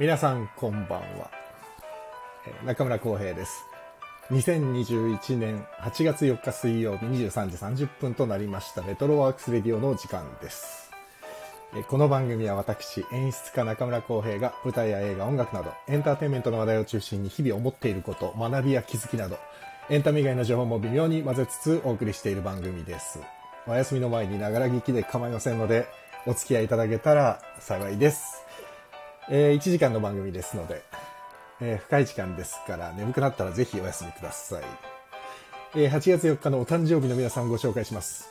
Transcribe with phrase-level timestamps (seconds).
[0.00, 1.30] 皆さんこんばんは。
[2.64, 3.66] 中村浩平です。
[4.30, 10.90] 2021年8月4日水曜日23時30分となりましたレトロワークスレディオの時間です。
[11.88, 19.36] この番組は私、演出家中村浩平が舞台や映画、音楽などエンターテインメントの話題を中心に日々思っていること、学びや気づきなど
[19.90, 23.20] エンタメ以外の情報も微妙に混ぜつつお送りしている番組です。
[23.66, 25.86] お休みの前にながら聞きで構いませんので
[26.26, 28.29] お付き合いいただけたら幸いです。
[29.30, 30.82] えー1時間の番組ですので、
[31.60, 34.64] えー深い時間ですから眠くなったらぜひお休みください。
[35.76, 38.28] えー8月4日のお誕生日の皆さんご紹介します。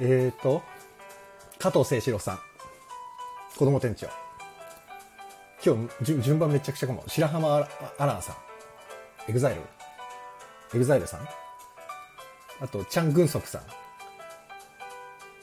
[0.00, 0.62] えーと、
[1.58, 2.38] 加藤清志郎さん、
[3.56, 4.06] 子供店長。
[5.64, 7.02] 今日順番めちゃくちゃかも。
[7.08, 8.36] 白濱亜嵐さん、
[9.28, 11.28] EXILE、EXILE さん、
[12.60, 13.62] あと、チャン・グンソクさん、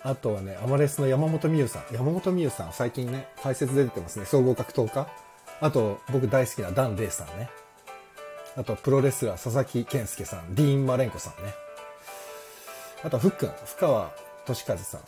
[0.06, 1.84] あとはね、アマレスの山本美優さん。
[1.92, 4.26] 山本美優さん、最近ね、解説出てますね。
[4.26, 5.08] 総合格闘家。
[5.60, 7.50] あと、僕大好きなダン・レイさんね。
[8.56, 11.56] あと、プロレスラー、佐々木健介さん、ディーン・マレンコさんね。
[13.04, 14.12] あと、ふっくん、深川
[14.46, 15.02] 俊和さん。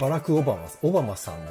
[0.00, 1.42] バラク・オバマ、オバマさんも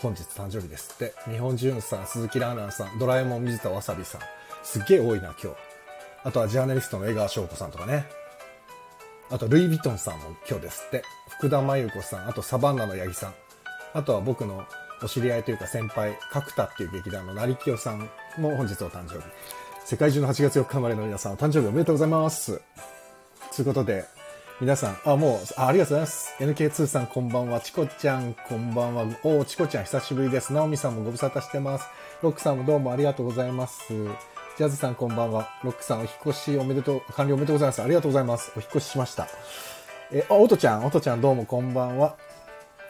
[0.00, 1.14] 本日誕生日ですって。
[1.30, 4.20] 日本潤さん、鈴木ラーナーさん、ドラえもん水田わさびさん。
[4.64, 5.56] すっげえ多いな、今日。
[6.24, 8.17] あとはジャーナリストの江川翔子さんとかね。
[9.30, 11.02] あと、ルイ・ヴィトンさんも今日ですって。
[11.28, 13.34] 福田真由子さん、あとサバンナの八木さん。
[13.92, 14.64] あとは僕の
[15.02, 19.24] お知り合いというか先輩、角田っていう劇団の成清さんも本日お誕生日。
[19.84, 22.60] 世界中の8月4日生まれの皆さん、お誕生日おめでとうございます。
[23.54, 24.04] ということで、
[24.60, 26.34] 皆さん、あ、もう、あありがとうございます。
[26.40, 27.60] NK2 さんこんばんは。
[27.60, 29.02] チコちゃんこんばんは。
[29.22, 30.52] おー、チコちゃん久しぶりです。
[30.52, 31.86] ナオミさんもご無沙汰してます。
[32.22, 33.92] ロックさんもどうもありがとうございます。
[34.58, 35.48] ジャズさんこんばんは。
[35.62, 37.80] ロックさんお引越しおめでとう、完了おめでとうございます。
[37.80, 38.50] ありがとうございます。
[38.56, 39.28] お引越ししました。
[40.10, 42.16] え、あ、おとちゃん、おとちゃんどうもこんばんは。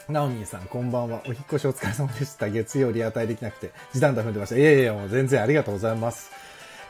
[0.09, 1.21] ナオミンさんこんばんは。
[1.27, 2.49] お引越しお疲れ様でした。
[2.49, 4.57] 月曜リアタイできなくて、時短だ踏んでました。
[4.57, 6.31] いやいやいや、もう全然ありがとうございます。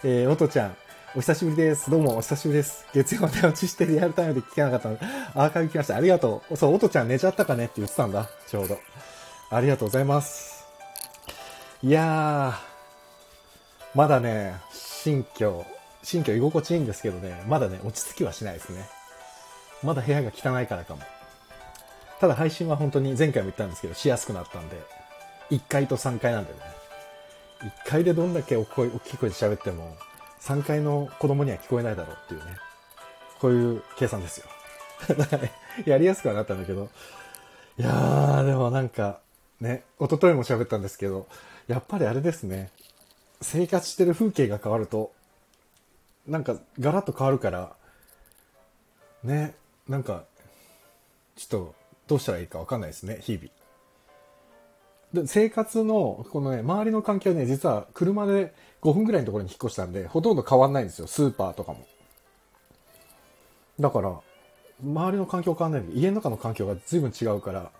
[0.05, 0.77] えー、おとちゃん、
[1.17, 1.91] お久しぶりです。
[1.91, 2.87] どうもお久しぶりです。
[2.94, 5.97] 月曜まで落ちしてリアルタイムで聞けなかったので、アーカイブ来ました。
[5.97, 6.56] ありがとう。
[6.56, 8.31] そう、おとちゃん寝ちゃったかねって言ってたんだ。
[8.47, 8.78] ちょうど。
[9.50, 10.65] ありがとうございます。
[11.83, 12.68] いやー、
[13.94, 15.65] まだね、新居、
[16.03, 18.87] 新居居心地いいんですけどね、まだね、落ち着きはしないですね。
[19.82, 21.03] まだ部屋が汚いからかも。
[22.21, 24.76] ただ配信は本当に前回も言ったんですけど、しやすくなったんで、
[25.50, 26.62] 1階と3階なんだよね。
[27.87, 29.97] 1階でどんだけお声大きい声で喋っても、
[30.41, 32.56] 3階の子供には聞こえないだろうっていうね。
[33.41, 34.47] こういう計算ですよ。
[35.16, 35.53] だかね
[35.87, 36.88] やりやすくはなったんだけど。
[37.78, 39.20] いやー、でもなんか、
[39.60, 41.28] ね、一昨日も喋ったんですけど、
[41.69, 42.70] やっぱりあれですね。
[43.41, 45.12] 生活してる風景が変わると、
[46.26, 47.72] なんかガラッと変わるから、
[49.22, 49.54] ね、
[49.88, 50.25] なんか、
[51.37, 51.75] ちょっと
[52.06, 53.49] どうしたらいいかわかんないですね、日々。
[55.22, 61.87] で生活の、このね、周りの環境ね、実は車で5分ぐらいのところに引っ越したんで、ほとんど変わんないんですよ、スーパーとかも。
[63.81, 64.20] だから、
[64.82, 67.70] 周りの環境変わんないんで、家の中の環境が随分違うから、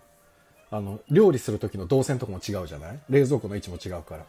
[0.71, 2.99] あの、料理する時の動線とかも違うじゃない？
[3.09, 4.25] 冷蔵庫の位置も違うから。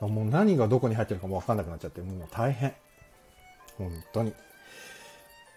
[0.00, 2.74] もう何がどこに入ってるかもわかんなくなっちゃって、もう大変。
[3.76, 4.32] 本当に。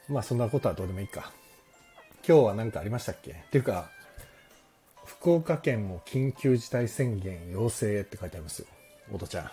[0.09, 1.31] まあそんなことはどうでもいいか。
[2.27, 3.31] 今日は何かありましたっけ？
[3.31, 3.89] っていうか、
[5.05, 8.67] 福岡県も緊急事態宣言要請って書いてありますよ。
[9.11, 9.51] おとちゃん。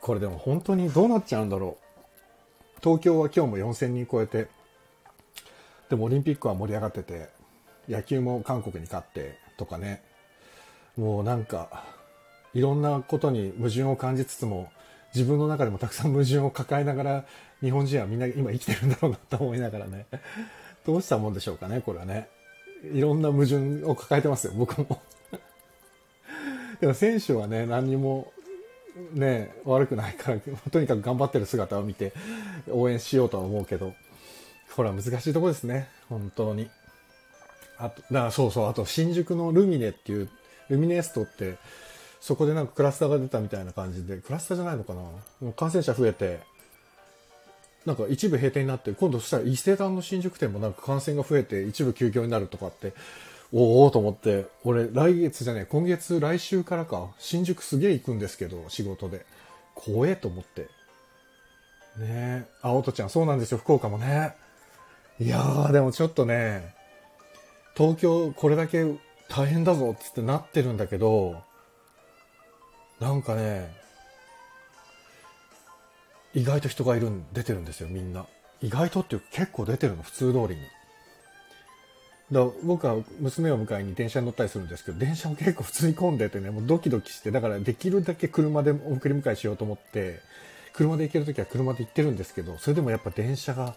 [0.00, 2.80] これでも本当にどうなっちゃうんだろう。
[2.82, 4.48] 東京は今日も4000人超えて、
[5.90, 7.28] でもオリンピックは盛り上がってて、
[7.88, 10.02] 野球も韓国に勝ってとかね。
[10.96, 11.84] もうなんか、
[12.54, 14.70] いろんなことに矛盾を感じつつも、
[15.14, 17.24] 自分の中でもたくさん矛盾を抱えながら、
[17.60, 20.06] 日本人はみんな今生きてるんだろうなと思いながらね。
[20.86, 22.28] どうしたもんでしょうかね、これはね。
[22.92, 25.02] いろんな矛盾を抱えてますよ、僕も。
[26.80, 28.32] でも選手はね、何にも
[29.12, 30.40] ね、悪くないから、
[30.70, 32.12] とにかく頑張ってる姿を見て
[32.70, 33.94] 応援しようとは思うけど、
[34.74, 36.70] これは難しいとこですね、本当に。
[37.78, 40.28] あと、だからそうそう、あと新宿のルミネっていう、
[40.68, 41.56] ルミネストって、
[42.20, 44.94] そこでなんかクラスターが出たみたいな感じで、クラスターじゃないのか
[45.42, 45.52] な？
[45.52, 46.40] 感染者増えて、
[47.86, 52.92] なんか一部閉店になって、今度そしたら伊勢丹の新宿店もなんか感染が増えて一部休業になるとかって、
[53.52, 59.24] おおと思って、俺来月じゃねえ、今月来週からか、新宿すげえ行くんですけど、仕事で。
[59.74, 60.62] 怖えと思って。
[60.62, 60.68] ね
[62.00, 62.44] え。
[62.62, 64.34] あ、おとちゃん、そうなんですよ、福岡もね。
[65.20, 66.74] いやー、でもちょっとね、
[67.74, 68.84] 東京これだけ
[69.28, 71.40] 大変だぞっつってなってるんだけど、
[73.00, 73.72] なんかね、
[76.34, 78.26] 意外と人がいるん、出てるんですよ、みんな。
[78.60, 80.62] 意外とっていうか結構出てるの、普通通りに。
[82.30, 90.20] だ僕は娘を迎えに電車に乗ったりするんですけど、電車も結構普通に混んでてね、もうドキドキして、だからできるだけ車で送り迎えしようと思って、
[90.74, 93.74] 車で行けるときは車で行ってるんですけど、それでもやっぱ電車が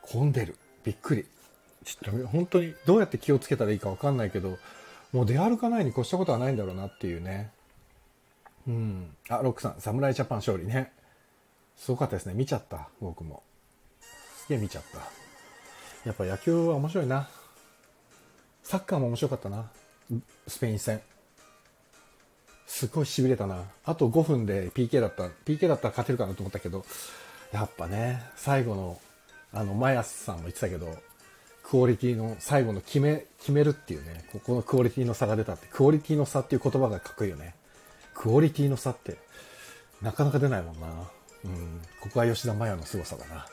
[0.00, 0.56] 混んでる。
[0.84, 1.26] びっくり。
[1.84, 4.58] ちょっと本当にどうやって気をつけたらいいかわかんないけど、
[5.12, 7.50] もう出歩かないに越したことはないんだろうなっていうね。
[8.66, 9.16] うん。
[9.28, 10.92] あ、ロックさん、侍ジャパン勝利ね。
[11.76, 12.34] すごかったですね。
[12.34, 13.42] 見ちゃった、僕も。
[14.00, 14.98] すげえ見ちゃった。
[16.04, 17.28] やっぱ野球は面白いな。
[18.62, 19.70] サッカーも面白かったな。
[20.46, 21.00] スペイン戦。
[22.66, 23.64] すごい痺れたな。
[23.84, 25.24] あと5分で PK だった。
[25.44, 26.84] PK だったら勝てるかなと思ったけど、
[27.52, 29.00] やっぱね、最後の、
[29.52, 30.96] あの、マヤスさんも言ってたけど、
[31.64, 37.55] クオリティの最後の決め、決めるっていうね、ここのクオリティの差が出たって、クオリティの差っていう言葉がかっこいいよね。
[38.16, 39.16] クオリティの差って、
[40.02, 40.86] なかなか出ないもんな。
[41.44, 41.80] うん。
[42.00, 43.46] ここは吉田麻也の凄さだな。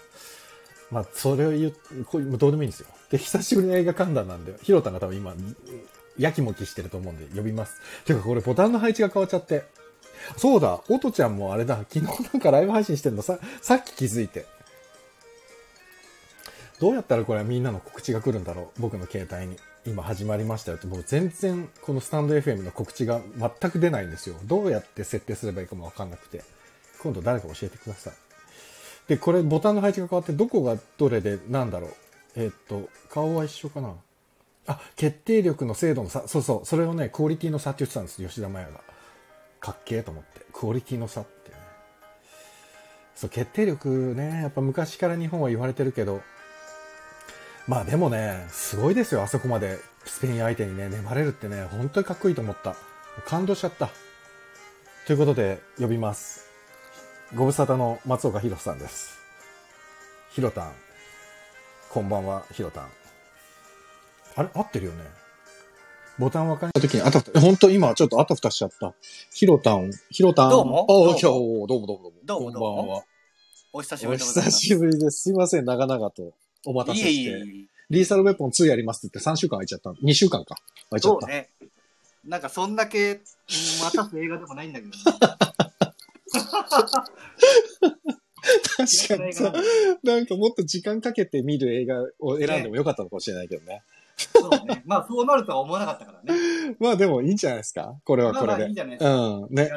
[0.89, 2.88] まあ、それを言う、こうどうでもいいんですよ。
[3.10, 5.33] で、久しぶりの映画観覧なんで、ヒロタが多分今、
[6.18, 7.81] やきもきしてると思うんで呼びます。
[8.06, 9.65] てかこれボタンの配置が変わっちゃって。
[10.38, 14.45] そうだ、オトちゃんもあれだ、昨日なんかライブ配信してんのさ、さっき気づいて。
[16.80, 19.57] どうやったらこれはみんなの告知が来るんだろう僕の携帯に。
[19.86, 24.36] 今始まりましたよって、僕全然このスタンド FM の告知が全く出ないんですよ。
[24.46, 26.44] どうやって設定すればいいかもわかんなくて。
[27.02, 28.14] 今度誰か教えてください。
[29.08, 31.94] で、これボタンの配置が変わってどこがどれでなんだろう。
[32.36, 33.94] えーっと、顔は一緒かな。
[34.68, 36.30] あ、決定力の精度の差。
[36.30, 36.66] そうそう。
[36.66, 38.26] それをね、クオリティの差って言ってたんです。
[38.26, 38.80] 吉田麻也が。
[39.60, 40.46] かっけえと思って。
[40.54, 41.58] クオリティの差ってね。
[43.16, 44.44] そう、決定力ね。
[44.44, 46.22] やっぱ昔から日本は言われてるけど。
[47.68, 49.24] まあでもね、すごいですよ。
[49.24, 52.75] あそこまでスペイン相手にね、粘れるってね、本当にかっこいいと思った。
[53.25, 53.89] 感動しちゃった。
[55.07, 56.45] ということで、呼びます。
[57.36, 59.18] ご無沙汰の松岡弘さんです。
[60.31, 60.74] ひろたん。
[61.89, 62.88] こんばんは、ひろたん。
[64.36, 65.06] あれ合ってるよね。
[66.19, 68.94] ボタン分かれた時に、あたふた、本当今ちょっとあたふたしちゃった。
[69.31, 70.50] ひろたん、ひろたん。
[70.50, 70.86] どうも？
[70.89, 72.12] おうどう今日、どうもどうもどうも。
[72.25, 73.04] どうもどうもこんばんは。
[73.71, 74.42] お久しおぶりです。
[74.42, 75.21] 久しぶりです。
[75.21, 76.33] すいません、長々と
[76.65, 77.21] お待たせいえして。
[77.21, 77.68] いえいえ。
[77.89, 79.92] リーサルウェポン2やりますって言って3週間空いちゃった。
[79.92, 80.56] 2週間か。
[80.89, 81.21] 空いちゃった。
[81.21, 81.50] そうね。
[82.25, 83.19] なんかそんだけ、うん
[83.83, 84.94] 待たす映画でもないんだけど。
[88.77, 89.54] 確かにさ、
[90.04, 93.81] なんかもっと時間かけて見る映画を選んでもよかったのかもしれないけどね。
[94.18, 94.83] そうね。
[94.86, 96.75] まあそうなるとは思わなかったからね。
[96.80, 98.75] まあでもいいんじゃないですかこれはこれでまあまあいいん。
[98.75, 99.15] じゃないですか。
[99.15, 99.54] うん。
[99.54, 99.69] ね。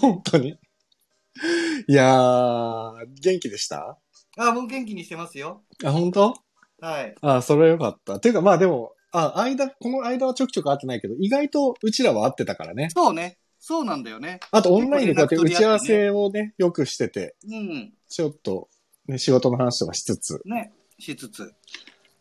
[0.00, 0.48] 本当に。
[1.88, 2.92] いやー、
[3.22, 3.98] 元気でした？
[4.38, 5.62] あ、もう元気にしてますよ。
[5.84, 6.34] あ、本当？
[6.80, 7.14] はい。
[7.20, 8.20] あ、それはよかった。
[8.20, 12.88] ていうかまあでも、あ、間、この間はちょくちょく会ってないけど、意外とうちらは会ってたからね。
[12.94, 13.38] そうね。
[13.58, 14.40] そうなんだよね。
[14.50, 17.92] あとオンラインでこうやって打ち合わせをね、よくしてて、うん。
[18.08, 18.68] ちょっと、
[19.06, 20.40] ね、仕事の話とかしつつ。
[20.46, 20.72] ね。
[20.98, 21.42] しつつ。
[21.42, 21.46] い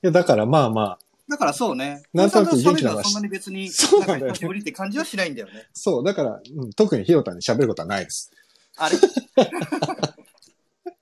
[0.01, 2.01] や、だからまあまあ、だからそうね。
[2.11, 5.67] なんとなく元気ななはそんなに別に、そうなんだよねか久しぶりって感じはしないんだよね。
[5.73, 8.31] そう、だから、うん、特にひろたに喋ることはないです。
[8.77, 8.95] あれ？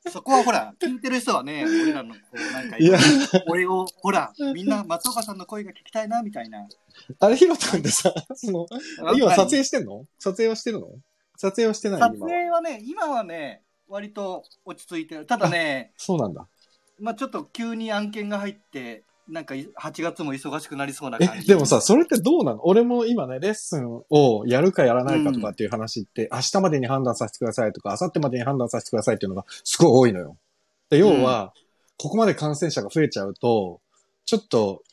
[0.10, 3.00] そこはほら、聞いてる人はね、 俺らのこう、なんかいや、
[3.48, 6.68] 俺を、ほら、 みんな松岡さんの声が聞きたいな、みたいな。
[7.20, 8.66] あれひろたんってさ、その、
[9.16, 10.06] 今撮影影してんの？
[10.20, 10.88] 撮影はしてるの？
[11.38, 12.20] 撮影はしてない撮。
[12.20, 15.26] 影はね、今はね、割と落ち着いてる。
[15.26, 16.48] ただね、そうなんだ。
[17.00, 21.48] まあちょっと急に案件が入って、なんかい8月も忙しくなりそうなえ感、じ。
[21.48, 22.66] でもさ、それってどうなの？
[22.66, 30.38] 俺も今ね、レッスンをやるかやらないかとかっていう話って、明日までに判断させてくださいとか、明後日までに判断させてくださいっていうのがすごい多いのよ。
[30.90, 31.54] で要は、
[31.98, 33.82] ここまで感染者が増えちゃうと、
[34.26, 34.84] ちょっと、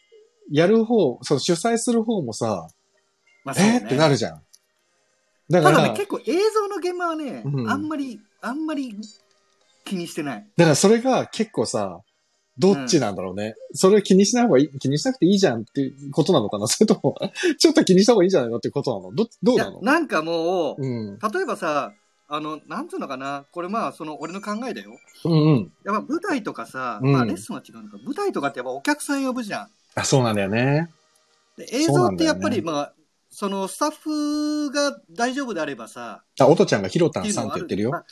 [0.50, 2.68] やる方、その主催する方もさ、
[3.44, 4.42] まあねえーってなるじゃん。
[5.50, 8.96] だから、ただね、結構映像の現場はね、うんあんまり、あんまり
[9.84, 10.46] 気にしてない。
[10.56, 12.00] だからそれが結構さ、
[12.58, 13.54] どっちなんだろうね。
[13.72, 16.66] それ気にしない方がいい、気にしなくていいじゃんっていうことなのかな？
[16.68, 17.16] それとも、
[17.58, 19.12] ちょっと気にした方がいいんじゃないのっていうことなの？
[19.14, 21.18] ど、どうなの、なんかもう、うん。
[21.18, 21.92] 例えばさ、
[22.28, 24.92] あの、なんつうのかな、これまあ、その、俺の考えだよ。
[25.24, 25.72] うんうん。
[25.84, 29.68] やっぱ舞台とかさ、うんまあレッスンは違うのか、舞台とかってやっぱお客さん呼ぶじゃん。
[29.96, 30.90] あ、そうなんだよね。
[31.56, 32.92] で映像ってやっぱり、まあ、
[33.30, 37.94] そのスタッフが大丈夫であればさ、あ、おとちゃんがひろたんさんって言ってるよ。
[37.94, 38.04] あ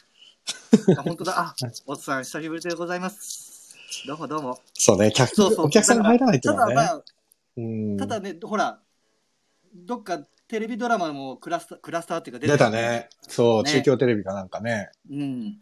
[0.98, 1.38] あ本当だ。
[1.38, 1.54] あ、
[1.86, 3.51] おつさん、久しぶりでございます。
[4.06, 4.58] どうもどうも。
[4.74, 6.74] そうね、客、そうそうお客さんが入らないっていうのはね。
[6.74, 7.04] ただまあ、
[7.56, 7.96] うん。
[7.98, 8.80] ただね、ほら、
[9.74, 10.18] どっか
[10.48, 13.08] テレビドラマもクラスター、クラスターっていうか出たね。
[13.28, 14.90] そう、ね中京テレビかなんかね。
[15.10, 15.58] うん。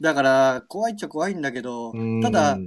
[0.00, 2.58] だから、怖いっちゃ怖いんだけどうん、ただ、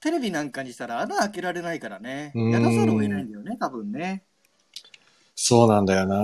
[0.00, 2.32] テレビなんかにしたら穴開けられないからね。
[2.34, 4.24] うんやらざるを得ないんだよね、多分ね。
[5.34, 6.16] そうなんだよな、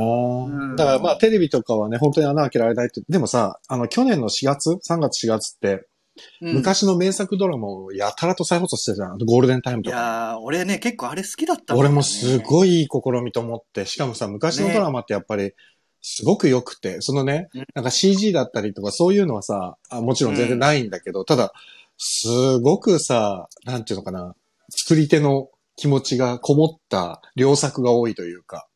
[0.72, 3.02] んだからまあテレビとかはね、本当に穴開けられないって。
[3.08, 5.86] でもさ、あの、去年の4月 ?3 月4月って、
[6.42, 9.18] うん昔の名作ドラマをやたらと再放送してたじゃん。
[9.18, 9.96] ゴールデンタイムいとか。
[9.96, 15.52] やー、俺ね、結構あれ好きだったんだよね俺もすごいいい試みと思って、しかもさ、昔のドラマってやっぱり、
[16.02, 21.52] すごく良くて、そのねうん、なんか CG だったりとかそういうのはさ、あもちろん全然ないんだけど、ただ、
[21.96, 24.34] すごくさ、なんていうのかな、
[24.68, 28.66] 作り手の気持ちがこもった良作が多いというか、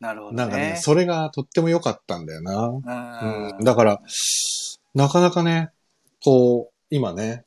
[0.00, 0.36] なるほどね。
[0.36, 2.68] なんかね、それがとっても良かったんだよな。
[2.68, 4.00] ううん、だから、
[4.94, 5.70] なかなかね、
[6.24, 7.44] こう、今ね、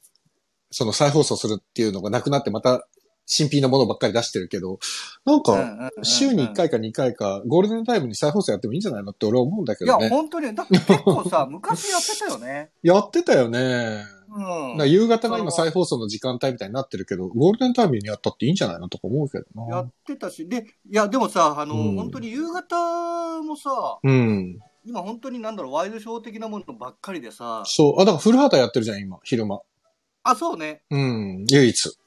[0.72, 2.88] その再放送するっていうのがなくなってまた
[3.26, 4.80] 新品のものばっかり出してるけど、
[5.26, 10.10] なんうんか、週に1回か2回か、ゴールデンタイムに再放送やってもいいんじゃないのって俺は思うんだけいや、どね。
[10.10, 12.72] 本当に、だって結構さ、昔やってたよね。
[12.84, 14.04] やってたよね。
[14.36, 14.90] うん。
[14.90, 19.82] 夕方が今再放送の時間帯みたいになってるけど、ゴールデンタイムにやったっていいんじゃないのとか思うけどやな。
[19.84, 24.60] ってたし、で、いや、でもさ、あの、うん本当に夕方もさ、うん。
[24.86, 27.96] 今本当になんだろう、ワイドショー的なものばっかりでさ、そう。
[27.96, 29.62] あ、だから古畑やってるじゃん、今、昼間。
[30.24, 30.84] あ、そうね。
[30.90, 31.46] うん。
[31.50, 31.98] 唯一。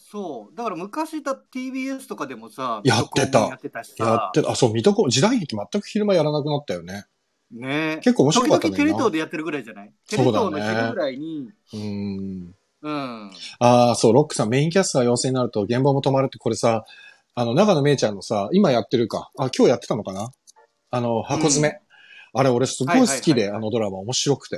[0.00, 0.56] そう。
[0.56, 4.50] だから昔だ TBS とかでもさ、やってたやってたしさ、やってた。
[4.50, 7.04] あ、そう、水戸黄時代劇全く昼間やらなくなったよね。
[7.52, 8.76] ね結構面白かった時ね。
[8.76, 9.92] 々テレ東でやってるぐらいじゃない？
[10.08, 12.54] テレ東の昼ぐらいに、うん。
[12.82, 13.30] うん。
[13.58, 16.84] ああ、そう、ロックさん、メインキャスター陽性になると現場も止まるって、これさ、
[17.34, 19.30] あの、長野めいちゃんのさ、今やってるか。
[19.38, 20.30] あ、今日やってたのかな？
[20.90, 21.74] あの、箱詰め。
[21.74, 21.87] うん
[22.32, 24.56] あれ、俺すごい好きで、あのドラマ面白くて。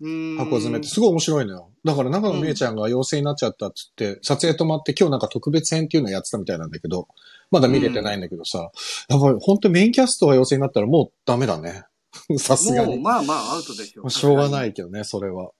[0.00, 1.70] うん箱詰めってすごい面白いのよ。
[1.84, 7.08] だから長野めいちゃんが陽性になっちゃったっつって、撮影止まって今日なんか特別編っていうのやってたみたいなんだけど、
[7.50, 8.70] まだ見れてないんだけどさ、
[9.08, 11.84] やっぱり本当メインキャストが陽性になったらもうダメだね。
[12.38, 12.98] さすがに。
[12.98, 15.50] まあまあアウトでしょしょうがないけどね、それは。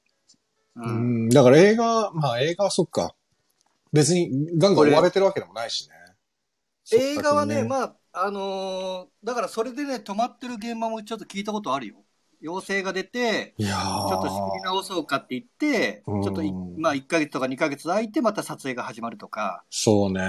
[0.76, 0.82] う。
[0.82, 3.14] うんん、だから映画、まあ映画はそっか。
[3.92, 5.94] 別にガンガン追われてるわけでもないしね。
[6.92, 11.96] 映画はね、あ、まあ、あのーだからそれでね、止まってる現場もちょっと聞いたことあるよ。
[12.40, 19.64] 陽性が出て、いやちょっと仕切り直そうかって言って、うんちょっとい、まあ1ヶ月とか2ヶ月空いてまた撮影が始まるとか。
[19.70, 20.22] そうね。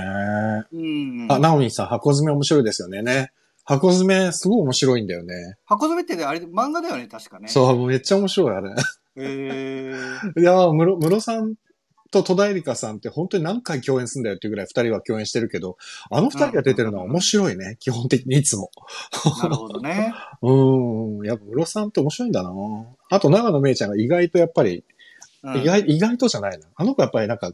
[0.71, 1.27] うん。
[1.31, 3.01] あ、ナオミンさん、箱詰め面白いですよね。
[3.01, 3.31] ね。
[3.63, 5.57] 箱詰め、すごい面白いんだよね。
[5.65, 7.47] 箱詰めってね、あれ、漫画だよね、確かね。
[7.49, 8.69] そう、めっちゃ面白い、あれ。
[9.17, 9.95] へー
[10.39, 11.55] いやー、ムロ、ムロさん
[12.11, 15.77] と戸田恵梨香さんって本当に何回共演するんだよっていうぐらい二人は共演してるけど、
[16.09, 17.77] あの二人が出てるのは面白いね。
[17.79, 18.71] 基本的にいつも。
[19.41, 20.13] なるほどね。
[20.41, 21.25] うーん。
[21.25, 22.53] やっぱムロさんって面白いんだな
[23.09, 24.83] あと長野めいちゃんが意外とやっぱり、
[25.43, 26.67] うん意外、意外とじゃないな。
[26.75, 27.51] あの子やっぱりなんか、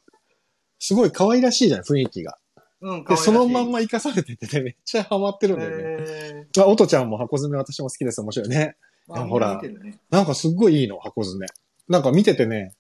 [0.80, 2.38] すごい可愛らしいじゃん、雰囲気が。
[2.82, 5.78] うん、で、そのまんまま生かされててね、めっちゃハマってるんだよね。
[5.78, 8.22] へあ、おとちゃんも箱詰め私も好きです。
[8.22, 8.76] 面白いね。
[9.08, 11.48] ほらねなんかすっごいいいの、箱詰め。
[11.88, 12.74] なんか見ててね、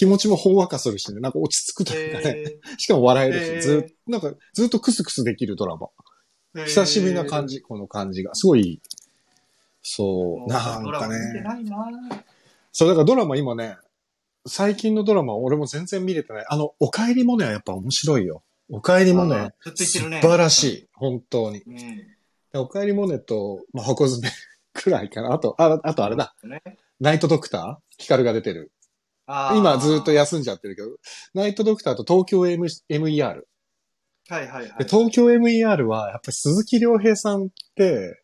[0.00, 2.30] 気持ちもほんわかするしね、なんか落ち着くというかね。
[2.30, 5.88] へしかも笑えるし、へーずっなんかずっとクスクスできるドラマ。
[6.54, 8.34] ー久しぶりな感じ、この感じが。
[8.34, 8.80] すごい。
[9.82, 11.16] そもう、なんかね。
[12.72, 13.76] そう、だからドラマ今ね、
[14.46, 16.46] 最近のドラマ俺も全然見れてない。
[16.48, 18.42] あの、お帰りモネはやっぱ面白いよ。
[18.70, 19.84] お帰りモネあー、ずっと言って
[20.22, 20.88] 素晴らしい。
[20.94, 21.58] 本当に。
[21.66, 21.76] うん。
[21.76, 22.06] で
[22.54, 24.32] お帰りモネと、まあ、箱詰め
[24.72, 25.34] くらいかな。
[25.34, 26.34] あと、ああとあれだ。
[26.42, 26.62] ね
[27.00, 27.76] ナイトドクター？
[27.98, 28.72] ヒカルが出てる。
[29.56, 30.88] 今ずっと休んじゃってるけど、
[31.34, 33.42] ナイトドクターと東京 M MER。
[34.28, 34.84] はいはいはいで。
[34.84, 37.46] 東京 MER は、やっぱり鈴木亮平さんっ
[37.76, 38.22] て、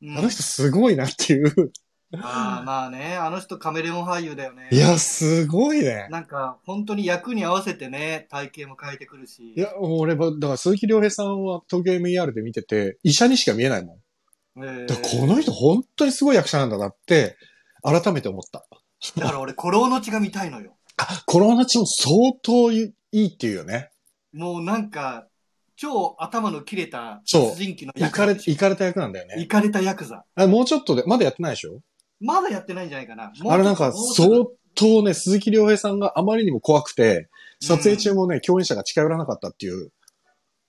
[0.00, 1.72] うんあの人すごいなっていう。
[2.14, 4.68] ああ、まあね、あの人カメレオン俳優だよね。
[4.70, 6.06] いや、すごいね。
[6.10, 9.54] なんか、本当に役に合わせてね、体型も変えてくるし。
[9.56, 14.64] いや、俺は、だから鈴木亮平さんは東京 MER で見てて、医者にしか見えないもん。
[14.64, 17.36] えーこの人本当にすごい役者なんだなって、
[17.82, 18.66] 改めて思った。
[19.16, 20.76] だから俺、古老の血が見たいのよ。
[20.96, 23.90] あ、コロナチも相当いいっていうよね。
[24.32, 25.28] もうなんか、
[25.76, 28.36] 超頭の切れたそう殺人鬼のいかれ。
[28.36, 29.40] いかれた役なんだよね。
[29.40, 30.24] いかれたヤクザ。
[30.34, 31.80] あもうちょっとで、まだやってないでしょ？
[32.20, 33.32] まだやってないんじゃないかな。
[33.48, 37.28] あれなんか相と当ね、鈴木亮平さんがあまりにも怖くて、
[37.60, 39.92] 撮影中もね、共演者が近寄らなかったっていう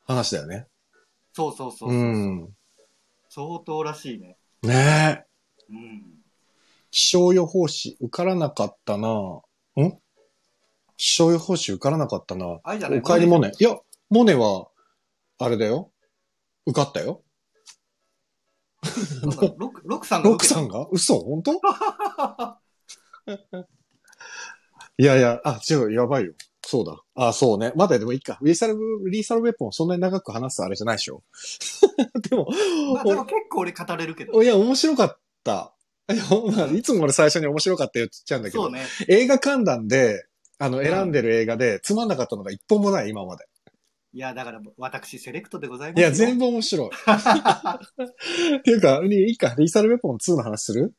[0.06, 0.68] 話だよね。
[1.34, 2.50] そうそうそうそう、うん。
[3.30, 4.38] 相当らしいね。
[4.62, 5.26] ね
[5.70, 5.74] え。
[5.74, 6.19] うん。
[6.92, 10.00] 気象予報士受からなかったなぁん？
[10.98, 13.52] 気象予報士受からなかったなあれじゃないお帰りモネ。
[13.58, 13.78] いや、
[14.10, 14.68] モネは、
[15.38, 15.92] あれだよ。
[16.66, 17.24] 受かったよ。
[19.24, 20.88] なロク、ロクさんがロクさんが？
[20.92, 21.20] 嘘？
[21.20, 21.54] 本当？
[24.98, 26.34] いやいや、あ、違う、やばいよ。
[26.66, 26.98] そうだ。
[27.16, 27.72] あ、そうね。
[27.76, 28.38] まだでもいいか。
[28.42, 28.76] リーサル、
[29.10, 31.24] リーサルウェポンそんなに長く話すあれじゃないでしょ。
[32.30, 32.48] でも、
[32.94, 34.34] まあ、でも結構俺語れるけど。
[34.34, 35.74] おいや、面白かった。
[36.12, 36.24] いや
[36.58, 38.86] まあいつも俺最初に面白かったよって言っちゃうんだけど、ね。
[39.08, 40.26] 映画観覧で、
[40.58, 43.46] あの、選んでる映画で、つまんなかったのが一本もない、今まで。
[44.12, 46.08] いや、だから私セレクトでございますよ。
[46.08, 46.90] いや、全部面白い。
[48.58, 50.94] っていうか、いいか、リーサルウェポン2の話する？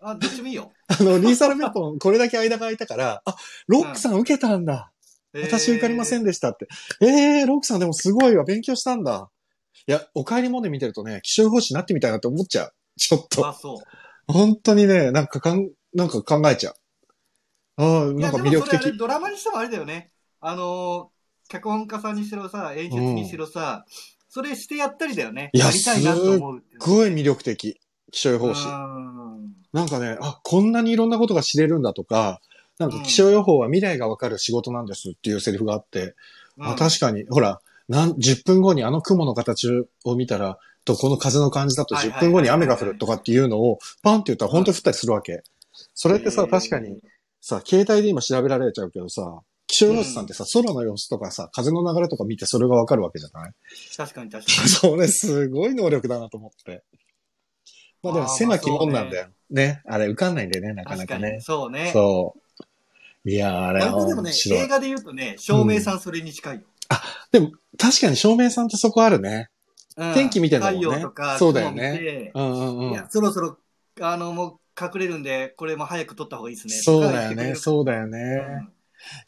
[0.00, 0.72] あ、どっちもいいよ。
[0.88, 3.36] あの、リーサルメポン、 これだけ間が空いたから、あ、
[3.68, 4.92] ロックさん受けたんだ。
[5.34, 6.22] 私受かりません。
[6.22, 6.66] んでしたって。
[7.00, 9.30] ええー、ロックさんでもすごいわ、勉強したんだ。
[9.86, 12.72] いや、お帰りモネ見てるとね、気象予報士になってみたいなって思っちゃう。
[12.98, 13.46] ちょっと。
[13.46, 13.76] あ、そう。
[14.26, 16.74] 本当にね、なんかかん、なんか考えちゃう。
[17.76, 18.96] ああ、なんか魅力的。
[18.96, 20.10] ドラマにしてもあれだよね。
[20.40, 23.84] あのー、脚本家さんにしろさ、演出にしろさ、
[24.28, 25.50] それしてやったりだよね。
[25.52, 27.78] いやりたいなと思うすごい魅力的。
[28.10, 28.66] 気象予報士。
[28.66, 29.22] うん
[29.72, 32.40] なんかね、あ、こんなにいろんなことが知れるんだとか、
[32.78, 36.14] なんか気象予報は未来がわかる仕事なんですっていうセリフがあって、
[36.58, 39.68] あ、確かに、ほら、なん、10分後にあの雲の形
[40.04, 45.42] を見たら、と、この風の感じだと10はいはいはい分後に雨が降るとかっていうのを、パンって言ったら本当に降ったりするわけ。
[45.94, 46.98] それってさ、確かに、
[47.40, 53.52] さ、携帯で今調べられちゃうけどさ、気象予報士さんってさ、空の様子とかさ、風の流れとか見てそれがわかるわけじゃない？
[53.96, 54.68] 確かに確かに。
[54.68, 56.82] それすごい能力だなと思って。
[58.02, 59.28] まあでも狭きもんなんだよ。
[59.50, 59.80] ね。
[59.86, 61.40] あれ受かんないんだよね、なかなかね。
[61.40, 61.90] そうね。
[61.92, 62.34] そ
[63.24, 63.30] う。
[63.30, 64.32] いやー、あれはでもね。
[64.50, 66.62] 映画で言うとね、照明さんそれに近いよ。
[67.30, 69.48] でも、確かに照明さんってそこあるね。
[69.96, 73.06] うん天気見てんだもんね太陽とか、そうだよね雲見てうんうんうんいや、。
[73.10, 73.58] そろそろ、
[74.00, 76.74] あの、もう隠れるんで、これも早く撮った方がいいですね。
[76.74, 78.40] そうだよね、うそうだよんね。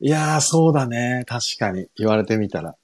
[0.00, 1.24] いやー、そうだね。
[1.26, 1.86] 確かに。
[1.96, 2.76] 言われてみたら。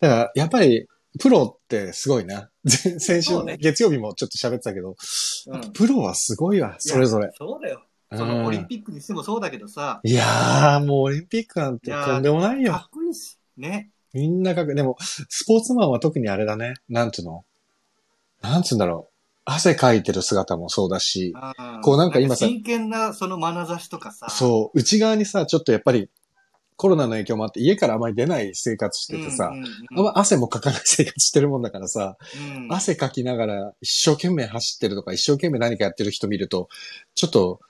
[0.00, 0.86] だから、やっぱり、
[1.18, 2.50] プロってすごいな。
[2.64, 4.96] 前 先週ね月曜日もちょっと喋ってたけど、
[5.48, 7.30] うんプロはすごいわ、それぞれ。
[7.36, 7.82] そうだよ。
[7.84, 12.84] うんそのオリンピックにしてもそうだけどさ、いやー、もうオリンピックなんてとんでもないよか。
[12.88, 13.90] っこいいし、ね。
[14.12, 16.74] みんなかく、でも、スポーツマンは特にあれだね。
[16.88, 17.44] なんつうの？
[18.42, 19.12] なんつうんだろう。
[19.44, 21.34] 汗かいてる姿もそうだし、
[21.82, 24.28] こうなんか今さ真剣なその眼差しとかさ。
[24.30, 26.10] そう、内側にさ、ちょっとやっぱり、
[26.76, 32.16] コロナの影響もあって家からあまり出ない生活しててさ、うんうんうんあんま汗もかかない生活してるもんだからさ、
[32.56, 36.68] うん汗かきながら一生懸命走ってるとか一生懸命何かやってる人見ると、
[37.14, 37.60] ちょっと、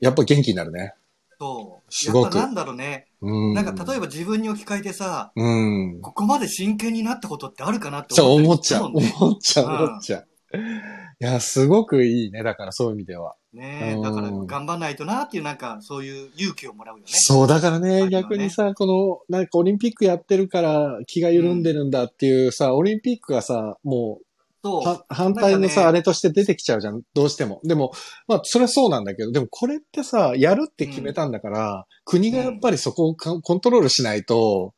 [0.00, 0.94] やっぱ元気になるね。
[1.38, 1.81] そう。
[1.94, 3.06] すごくやっぱなんだろうね。
[3.20, 3.54] うん。
[3.54, 6.00] なんか例えば自分に置き換えてさ、うん。
[6.00, 8.90] ここまで真剣になったことってあるかなってそう、思思っちゃう。
[8.90, 9.14] もんね。
[9.20, 10.26] 思っちゃう、うん思っちゃう。
[10.54, 12.42] いや、すごくいいね。
[12.42, 13.36] だからそういう意味では。
[13.52, 17.10] ねうんだから頑張んないとなっていうなんかそういう勇気をもらうよね。
[17.12, 24.24] そう、だからね、ね逆にさ、この、なんかオリンピックやってるから気が緩んでるんだっていうさ、オリンピックがさ、もう、
[24.62, 24.86] そう。
[24.86, 27.60] は反対のさ、ねあれとして出てきちゃうじゃん、どうしても。
[27.64, 27.92] でも、
[28.28, 34.74] まあ、それはそうなんだけど、でもこれってさ、やるって決めたんだから、国がやっぱりそこをかコントロールしないと、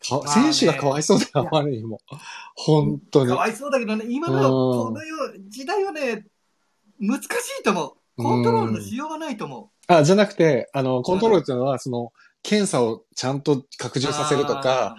[0.00, 2.00] か選手がかわいそうだよ、ある意味も。
[2.54, 3.36] 本当にか。
[3.36, 5.14] わいそうだけどね、今のこの世
[5.48, 6.26] 時代はね、
[6.98, 7.26] 難し
[7.60, 7.92] いと思う。
[8.16, 12.12] コントロールのしようがないと思あ、じゃなくて、あの、コントロールっていうのは、その、
[12.42, 14.02] 検査をちゃんと拡う。
[14.02, 14.96] 充させるとか、、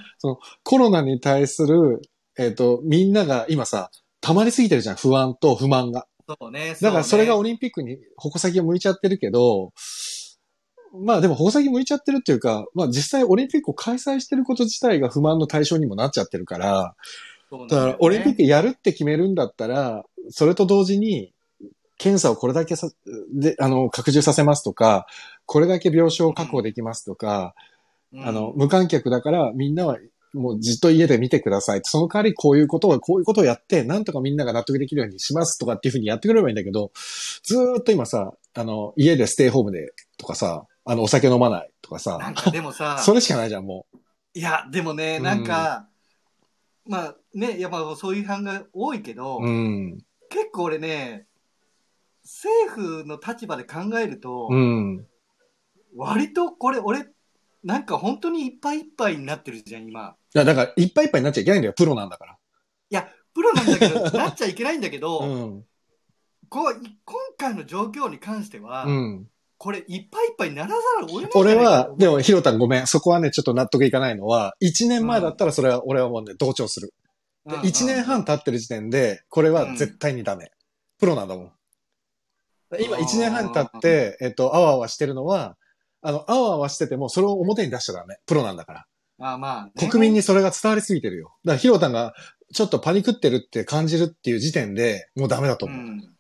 [0.64, 2.02] コロナに対する、
[2.42, 6.08] えっ、と、みんなが今さ、溜まりすぎてるじゃん、不安と不満が。
[6.28, 6.76] そうね。
[6.82, 9.74] だからそれがオリリンピックに矛先が向いちゃってるけど、
[10.94, 16.96] まあでも矛先向いちゃってるっていうか、まあ実際オリンピックを開催してること自体が不満の対象にもなっちゃってるから、
[17.70, 21.34] だからオリンピックやるって決めるんだったら、それと同時に、
[21.98, 22.90] 検査をこれだけさ、
[23.32, 25.06] で、あの、拡充させますとか、
[25.46, 27.54] これだけ病床を確保できますとか、
[28.12, 29.98] クあの、無観客だからみんなは
[30.34, 31.82] もうじっと家で見てください。
[31.84, 36.92] その代わりこういうことは、こういうことをやって、なんとかみんなが納得できるようにしますとかっていうふうにやってくれればいいんだけど、
[37.44, 43.86] ずーっと今さ、あの、家でステイホームでとかさ、あの、お酒飲まないとかさ、なんかでもさ、それしかないじゃん、も
[44.34, 45.88] いや、でもね、なんか、
[46.86, 49.46] まあね、やっぱそういう批判が多いけど、う。
[49.46, 50.00] うん。
[50.30, 51.28] 結構俺ね、
[52.24, 55.06] 政府の立場で考えると、うん。
[55.96, 57.06] 割とこれ俺、
[57.64, 60.16] なんか本当にいっぱいいっぱいになってるじゃん、今。
[60.34, 62.26] いや、だから、いっぱいいっぱいになっちゃいけないんだよ、プロなんだか
[63.34, 65.28] プロなんだけど、なっちゃいけないんだけど、ら。
[65.28, 65.66] うん。
[66.50, 69.28] こうい今回の状況に関しては、うん。
[69.58, 72.88] これいっぱいいっぱいにならざるを得ないんじゃない俺はでも、ひろたんごめん。
[72.88, 76.94] そこはね、ちょっと納得いかないのは、1年前だったらそれは、俺はもうね、同調する。
[77.46, 80.52] でうん1年半経ってる時点で、これは絶対にダメ。
[81.00, 81.52] プロなんだもん。
[82.80, 85.58] 今1年半経って、えっと、あわあわしてるのは、
[86.02, 88.18] あの、あわあわしてても、それを表に出しちゃダメ。
[88.26, 88.86] プロなんだから。
[89.18, 91.36] まあまあ、ね国民にそれが伝わりすぎてるよ。
[91.46, 92.14] だから、ひろたんが、
[92.54, 95.80] ちょっとパニクってるって感じるっていう時点で、もうダメだと思う。
[95.80, 96.12] うん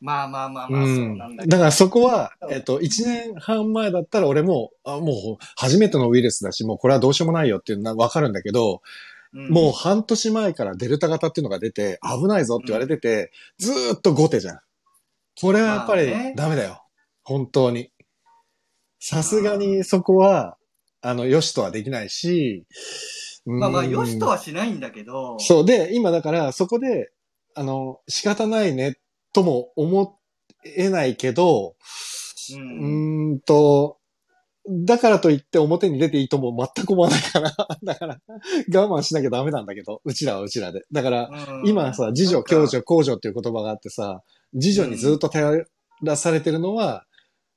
[0.00, 1.18] まあまあまあまあ、そううん。
[1.18, 1.56] なんだけど。
[1.56, 8.78] だからそこは、えっと、1年半前だったら俺も、あもう初めてのウイルスだし、もうこれはどうしようもないよっていうのはわかるんだけど、うん
[9.50, 14.60] もう半年前からデルタ型っていうのが出て、危ないぞって言われてて、ずーっと後手じゃん。
[15.38, 16.82] これはやっぱりダメだよ。
[17.24, 17.90] 本当に。
[18.98, 20.56] さすがにそこは、
[21.00, 22.66] あの、よしとはできないし、
[23.46, 25.64] まあまあ、うんよしとはしないんだけど、そう。
[25.64, 27.10] で、今だからそこで、
[27.54, 28.98] あの、仕方ないね、
[29.32, 30.18] とも思
[30.76, 31.76] 得ないけど、
[32.50, 32.56] う。
[32.56, 33.98] うんーんと、
[34.68, 38.20] だからといって表に出ていいとも全く思わないから、 だから
[38.74, 40.84] 我慢しなきゃダメなんだけど、うちらはうちらで。
[40.92, 45.64] だから、うん今さ、自助、共助、公助っていう言葉があってさ、自助にずっと頼
[46.02, 47.04] らされてるのは、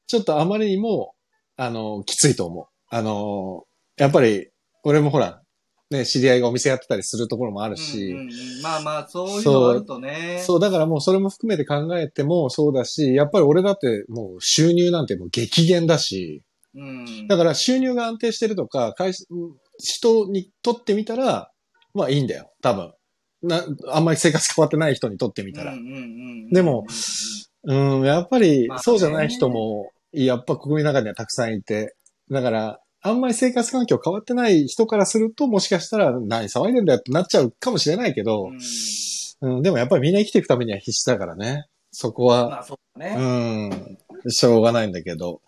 [0.07, 1.13] ちょっとあまりにも、
[1.61, 2.65] あの、きついと思う。
[2.89, 4.49] あの、やっぱり、
[4.83, 5.43] 俺もほら、
[5.91, 10.41] ね、知り合いがお店やってたりするところもあるし、うんうんうんまあまあ、そういうのあるとね。
[10.43, 16.41] そう、だからもうそれも含めて考えてもそうだし、やっぱり俺だってもう収入なんてもう激減だし、
[16.73, 17.27] うん。
[17.27, 19.25] だから収入が安定してるとか、会社
[19.77, 21.51] 人にとってみたら、
[21.93, 22.91] まあいいんだよ、多分。
[23.43, 25.75] な、あんまり生活変わってない人にとってみたら。
[26.51, 26.87] でも
[27.65, 31.95] うん、やっぱりそうじゃない人も、やっぱ国民の中にはたくさんいて、
[32.29, 38.49] だから、あんまり生活環境変わってない人からすると、もしかしたら、何騒いでんだよってなっちゃうかもしれないけど、
[39.41, 41.65] うんうん、でもやっぱりみんな生きていくためには必死だからね。
[41.91, 43.15] そこは、まあそうだね。
[44.23, 45.41] うん、しょうがないんだけど。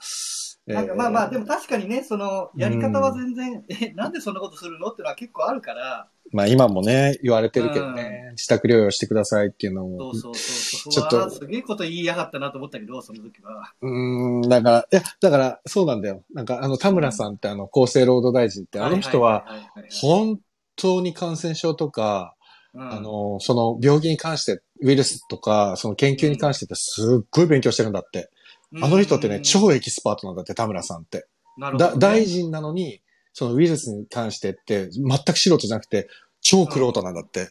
[0.65, 10.13] なんかまあまあ、でも、も確かにね、その、やり方は全然、え、なんでそんなことするのってのは結構あるから、まあ今もね、言われてるけどね、自宅療養してくださいっていうのも。
[10.15, 10.91] そう、そうそう。
[10.91, 11.29] ちょっと。
[11.29, 13.73] すげえこと言いやがったなと思ったけど、その時は。
[13.81, 16.23] うーん、だから、いや、だから、そうなんだよ。
[16.33, 19.45] なんか、あの、田村さんってあの、厚生労働大臣って、あの人は、
[20.01, 20.39] 本
[20.75, 22.35] 当に感染症とか、
[22.73, 22.91] うん。
[22.91, 28.31] あの、その病気に関して、ウイルスとか、その研究に関してってすっごい勉強してるんだって。
[28.81, 31.19] あの人ってね、超エキスパートなんだって、田村さんって。
[31.19, 31.25] だ
[31.59, 31.99] なるほどね。
[31.99, 33.01] 大臣なのに、
[33.33, 36.07] そのウイルスに関してって、全く素人じゃなくて、
[36.43, 37.49] 超クロートなんだって。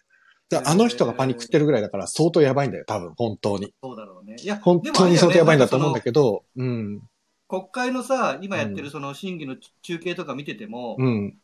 [0.48, 3.74] だあの人がパニックってるぐらいだから相当やばいんだよ、多分、本当に。
[3.82, 4.36] そうだろうね。
[4.38, 6.04] いや、本当に相当やばいんだと思うんだど。
[6.04, 7.02] けど、うん、
[7.48, 11.36] 国会のさ、今やってるその審議の中継とか見てても、うん。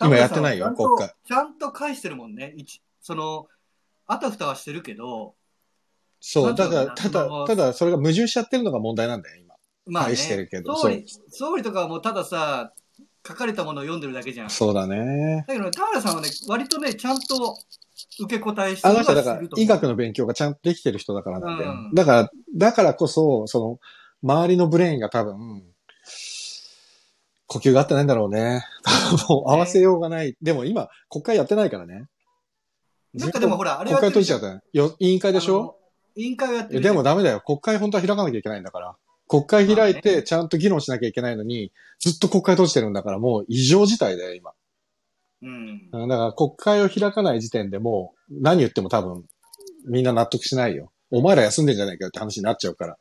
[0.00, 2.52] 今やってないよ国会ちゃんと返してるもんね。
[2.56, 3.46] 一その、
[4.06, 5.34] あたふたはしてるけど、
[6.20, 9.54] そう、なんていうのだから、ただ、ただ、それが矛盾しちゃってるのが問題なんだよ、今。
[9.86, 12.72] まあ、ね、返してるけど総理、総理とかはもうたださ、
[13.26, 14.50] 書かれたものを読んでるだけじゃん。
[14.50, 15.44] そうだね。
[15.48, 17.56] だけど、田村さんはね、割とね、ちゃんと
[18.20, 21.70] 受け答えしてあるの人はだから医学の勉強がちゃんとできてる人だからなんだよ。
[21.70, 23.78] うんだから、だからこそ、その、
[24.22, 25.62] 周りのブレインが多分、
[27.46, 28.64] 呼吸が合ってないんだろうね。
[29.28, 30.36] もう合わせようがない。
[30.42, 32.06] でも今、国会やってないからね。
[33.14, 34.60] なんかでもほら、あれ国会閉じちゃったよ。
[34.72, 35.78] よ委員会でしょ？
[36.16, 37.40] 委員会をやってるでもダメだよ。
[37.44, 38.96] 国会本当は開かなきゃいけないんだから。
[39.28, 44.52] 国会開いまあて、ちゃんと議論しなきゃいけないのに、ずっと国会閉じてるんだから、もう異常事態だよ、今。
[45.42, 45.88] うん。
[45.92, 49.24] うんだから国会を開かない時点でもう何言っても多分
[49.86, 50.90] みんな納得しないよ。
[51.10, 52.96] お前ら休んでんじゃないかよって話になっちゃうから。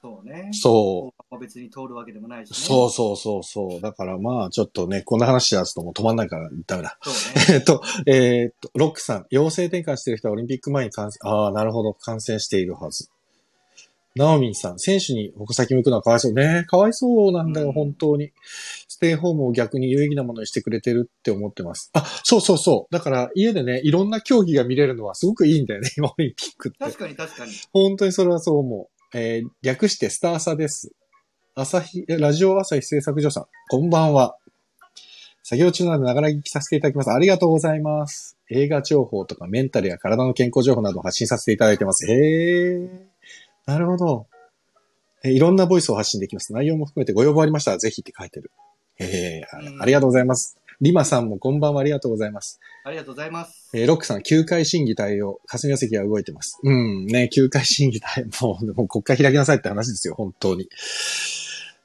[0.00, 0.48] そうね。
[0.52, 1.38] そう。
[1.38, 2.56] 別に通るわけでもないし、ね。
[2.56, 3.80] そうそうそうそう。
[3.80, 6.98] だからまあちょっとね、こんな話しやすともう止まんないからダメだ。
[7.02, 7.14] そう
[7.48, 7.58] えね。
[7.62, 13.11] っと、えーっと、ロックさん、陽性転換してる人はオリンピック前に感染、ああ、なるほど、感染しているはず。
[14.14, 16.64] ナオミンさん、選手に矛先向くのはかわいそうね。
[16.68, 18.32] かわいそうなんだよ、うん本当に。
[18.88, 21.90] ステイホームを逆に有意義なものにしてくれてるって思ってます。
[21.94, 22.94] あ、そうそうそう。
[22.94, 26.78] だから家でね、いろんな競技が見れるのはすごくいいんだよね、 今オリンピックって。
[26.78, 27.52] 確かに確かに。
[27.72, 29.16] 本当にそれはそう思う。
[29.16, 30.92] えー略してスターサです。
[31.54, 34.36] 朝日、えラジオ朝日製作所さん、こんばんは。
[35.42, 37.10] 作業中なのでながら聞きさせていただきます。
[37.10, 38.38] ありがとうございます。
[38.50, 42.10] 映画情報とかメンタルや体の健康情報などを発信させていただいてます。
[42.10, 42.88] へー。
[43.66, 44.26] なるほど。
[45.24, 46.52] えいろんなボイスを発信できます。
[46.52, 48.50] 内容も含めてご要望ありましたらぜひって書いてる。
[48.96, 49.72] へー。
[49.74, 50.56] うんありがとうございます。
[50.80, 52.58] リマさんもこんばんはありがとうございます。
[52.84, 53.70] ありがとうございます。
[53.72, 55.40] えーロックさん、休会審議対応。
[55.46, 56.58] 霞が関は動いてます。
[56.64, 58.26] うん、ね、休会審議対応。
[58.46, 60.68] もう、もう国会開きなさいって話ですよ、本当に。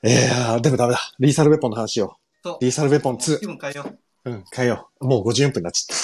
[0.04, 1.00] えー、でもダメだ。
[1.20, 2.16] リーサルウェポンの話を。
[2.62, 3.40] リーサルウェポン2。
[3.40, 3.86] 気分変えよ
[4.26, 4.32] う。
[4.32, 5.06] うん、変えよう。
[5.06, 6.04] もう54分になっちゃった。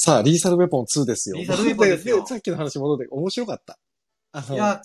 [0.00, 1.36] さあ、リーサルウェポン2ですよ。
[1.36, 3.78] リーサルウェポンですよ でさっきの話戻って、面白かった。
[4.50, 4.82] いや、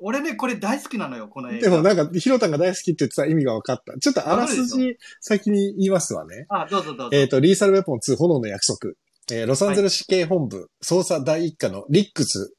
[0.00, 1.70] 俺ね、これ大好きなのよ、この映画。
[1.70, 3.98] でもなんか、ヒロタンが大好きって言ってた意味が分かった。
[3.98, 6.46] ちょっとあらすじ先に言いますわね。
[6.48, 7.16] あ、どうぞどうぞ。
[7.16, 8.94] えっ、と、リーサルウェポン2炎の約束。
[9.32, 12.54] えーロサンゼルス市警本部、捜査第一課のリックス、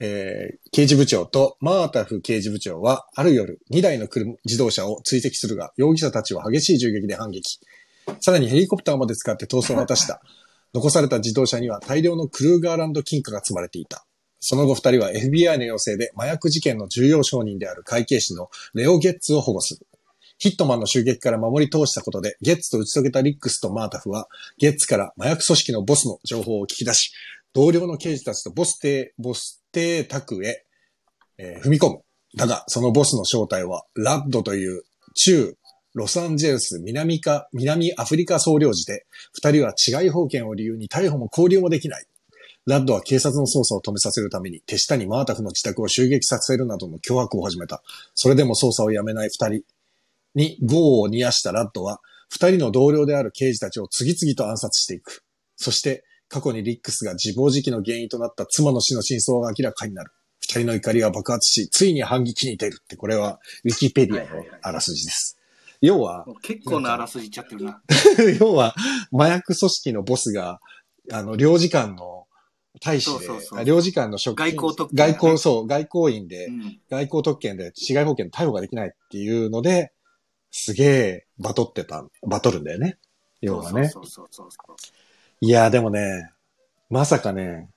[0.00, 7.60] えー刑事部長とマータフ刑事部長は、ある夜、2台の車自動車を追跡するが、容疑者たちは激しい銃撃で反撃。
[8.20, 10.20] さらにヘリコプターまで使って逃走を果たした。
[10.74, 14.04] 残された自動車には大量のクルーガーランド金貨が積まれていた。
[14.40, 19.86] その後二人は FBI の要請で麻薬事件の重要証人である会計士のレオ・ゲッツを保護する。
[20.38, 24.26] ヒットマンの襲撃から守り通したことで、ゲッツと打ち解けたリックスとマータフは、
[24.56, 27.12] ゲッツから麻薬組織のボスの情報を聞き出し、
[27.52, 30.64] 同僚の刑事たちとボス邸、ボス邸宅へ、
[31.36, 32.00] えー踏み込む。
[32.36, 34.82] だが、そのボスの正体は、ラッドという
[35.14, 35.54] 中
[35.92, 42.06] ロサンゼルス南か、南アフリカ総領事で、二人は違い保険を理由に逮捕も交流もできない。
[42.70, 47.82] ラッドは警察の捜査を止めさせるために手下にマータフの自宅を襲撃させるなどの脅迫を始めた。
[48.14, 49.62] それでも捜査をやめない二人
[50.34, 55.24] に業を煮やしたラッドは、二人の同僚である刑事たちを次々と暗殺していく。
[55.56, 60.12] そして、過去にリックスが自暴自棄の原因となった妻の死の真相が明らかになる。
[60.40, 65.38] 二人の怒りは爆発し、ついに反撃に出るって、これはウィキペディアのあらすじです。
[65.80, 67.82] 要は、結構なあらすじいっちゃってるな。
[68.38, 68.76] 要は、
[69.12, 70.60] 麻薬組織のボスが、
[71.10, 72.26] あの、領事館の
[72.80, 76.80] 大使で、領事館の職員外交特権だね外交、そう、外交員で、うん。
[76.88, 79.92] 外交特権で市外保険逮捕ができないっていうので、
[80.50, 82.98] すげえバトってた、バトるんだよね。
[83.40, 83.88] 要はね。
[83.88, 84.76] そうそうそうそう。
[85.40, 86.30] いや、でもね、
[86.90, 87.68] まさかね、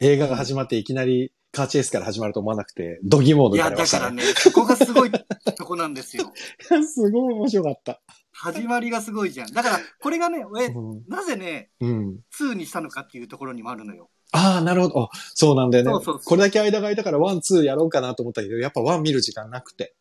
[0.00, 4.02] 映画が始まっていきなりカーチェイスから始まると思わなくて、ドギモードいや、になりましたね。
[4.02, 6.32] だからね、そこがすごいとこなんですよ。
[6.86, 8.00] すごい面白かった。
[8.32, 9.52] 始まりがすごいじゃん。
[9.52, 11.04] だから、これがね、俺、うん。
[11.08, 12.20] なぜね、うん。
[12.38, 14.10] 2にしたのかっていうところにもあるのよ。
[14.36, 15.02] ああ、なるほど。
[15.04, 19.94] あそうなんだよねそうそうそうこれだけ間が空いたから one、two やろうかなと思ったけど、やっぱ one 見る時間なくて。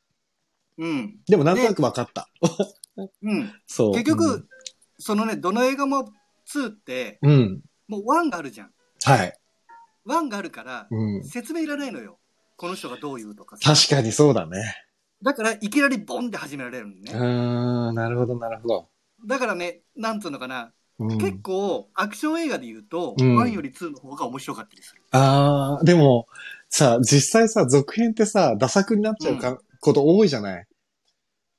[0.77, 1.19] うん。
[1.27, 2.29] でもなんとなく分かった。
[3.23, 3.53] うん。
[3.65, 3.93] そう。
[3.93, 4.47] 結局、
[4.99, 6.09] そのね、どの映画も
[6.53, 7.61] 2って、うん、うん。
[7.87, 8.71] もう1があるじゃん。
[9.03, 9.33] はい。
[10.07, 11.23] 1があるから、うん。
[11.23, 12.19] 説明いらないのよ。
[12.57, 13.73] この人がどう言うとかさ。
[13.73, 14.75] 確かにそうだね。
[15.23, 17.11] だから、いきなりボンって始められるのうね。
[17.11, 18.89] ーん、なるほど、なるほど。
[19.25, 23.37] だからね、なんつうのかな、うん、結構、アクション映画で言うと、うん。
[23.37, 25.01] 1より2の方が面白かったりする。
[25.11, 26.25] ああ、でも、
[26.69, 30.65] さ、実際さ、続編ってさ、ダ作になっちゃうか、こと多いじゃない？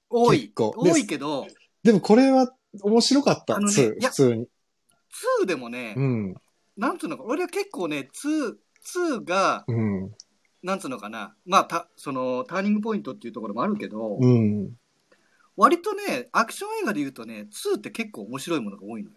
[0.09, 0.53] 多い。
[0.57, 1.47] 多いけど、
[1.83, 4.49] でもこれは面白かった、あのね2いや普通に。
[5.43, 6.35] 2でもね、うん、
[6.77, 8.55] なんつうのか、俺は結構ね、2、
[9.21, 10.13] 2が、うん、
[10.63, 14.73] なんつうのかな、まあ、た、その、ターニングポイントっていうところもあるけど、うん。
[15.57, 19.17] 割とね、アクション映画で言うとね、2って結構面白いものが多いのよ。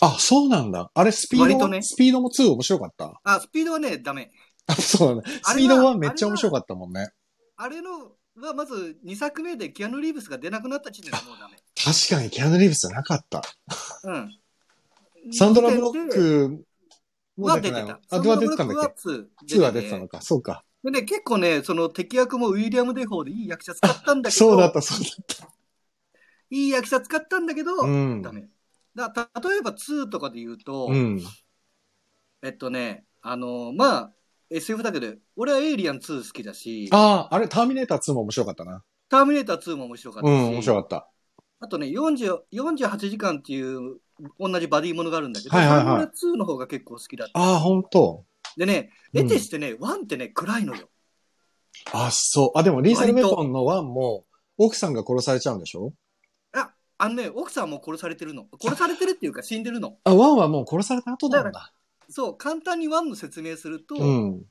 [0.00, 0.90] あ、そうなんだ。
[0.92, 3.20] あれ、スピード、割とねスピードも2面白かった？
[3.22, 4.32] あ、スピードはね、ダメ。
[4.66, 5.22] あ、そうだ。
[5.22, 7.10] あれはスピードはめっちゃ面白かったもんね。
[7.56, 11.56] あれの、はまず2作目でキアヌ・リーブスが出なくなった時点でもうダメ。
[11.76, 13.42] 確かにキアヌ・リーブスなかった。
[14.04, 14.38] うん。
[15.32, 16.64] サンドラ・ブロッでク
[17.36, 17.98] もは出てた出てないの？
[18.10, 19.00] あ、は出てたんだっけ？
[19.00, 20.20] サンドラブロックは 2, 2は出てたのか。
[20.22, 20.64] そうか。
[20.82, 25.48] でね、結構ね、その敵役もウィリアム・デフォーでいい役者使ったんだけど、そうだった、そうだった。
[26.50, 28.48] いい役者使ったんだけど、うんダメ。
[28.94, 31.20] だた例えば2とかで言うと、うん。
[32.42, 34.12] えっとね、あのまあ、
[34.50, 38.84] SF だけど、俺はエイリアン2好きだし、ああ、あれ、ターミネーター2も面白かったな。
[39.08, 41.08] ターミネーター2も面白かったし、うん、面白かった。
[41.60, 43.98] あとね、40 48時間っていう
[44.38, 47.40] 同じバディものがあるんだけど、はいはいはいそれ俺2の方が結構好きだった。
[47.40, 48.24] ああ、本当
[48.56, 50.88] でね、うん得てしてね、1ってね、暗いのよ。
[51.92, 52.58] あ、そう。
[52.58, 54.24] あ、でも、リーサル・メトンの1も、
[54.58, 55.92] 奥さんが殺されちゃうんでしょ？
[56.98, 58.46] あ、あのね、奥さんも殺されてるの。
[58.60, 59.98] 殺されてるっていうか 死んでるの。
[60.04, 61.72] あ、1はもう殺された後なんだ。
[62.08, 64.44] そう、簡単に1の説明すると、うん。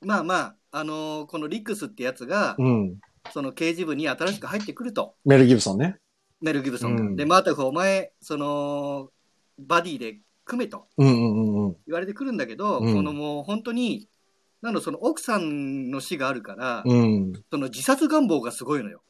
[0.00, 2.98] まあまあ、あのーこのリックスってやつが、うん。
[3.32, 5.14] その刑事部に新しく入ってくると。
[5.24, 5.98] メル・ギブソンね。
[6.40, 7.02] メル・ギブソンが。
[7.02, 9.10] うんで、マータフ、お前、その、
[9.58, 10.88] バディで組めと。
[10.98, 14.08] 言われてくるんだけど、うんこのもう本当に、
[14.60, 17.32] なのその奥さんの死があるから、うん。
[17.50, 19.02] その自殺願望がすごいのよ。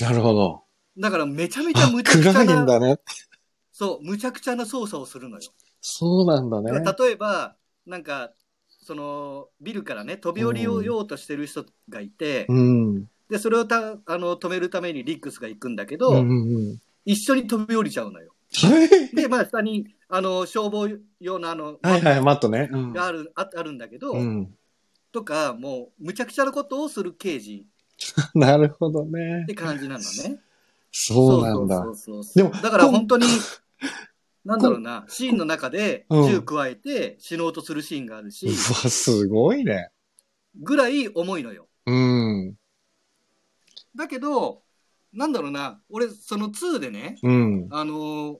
[0.00, 0.64] なるほど。
[0.98, 2.98] だからめちゃめちゃあ、無茶苦暗い茶な、んだね。
[3.72, 5.42] そう、無茶苦茶な操作をするのよ。
[5.80, 6.70] そうなんだね。
[6.70, 8.32] 例えば、なんか、
[8.68, 13.08] その、ビルからね、飛び降りようとしてる人がいて、うん。
[13.30, 16.78] で、それをたあの止めるためにリックスが行くんだけど、うんうんうん。
[17.04, 18.32] 一緒に飛び降りちゃうのよ。
[18.54, 20.88] はいで、まあ、下に、あの、消防
[21.20, 22.68] 用のあの、はいはい、マットね。
[22.70, 24.54] うんがある、ああるんだけど、うん。
[25.10, 27.66] とか、もう、むちゃくちゃなことをする刑事
[28.34, 29.46] なるほどねっ。
[29.46, 30.42] て感じなのね。
[30.92, 31.84] そうなんだ
[32.34, 33.26] でもだから本当に、
[34.44, 39.88] なんだろうな、シーンの中でうん銃加えて死のうとするシーンがあるしう、わ、すごいね。
[40.56, 41.68] ぐらい重いのよ。
[41.86, 42.54] うん。
[43.96, 44.62] だけど、
[45.12, 47.68] なんだろうな、俺、その2でね、うん。
[47.70, 48.36] あのー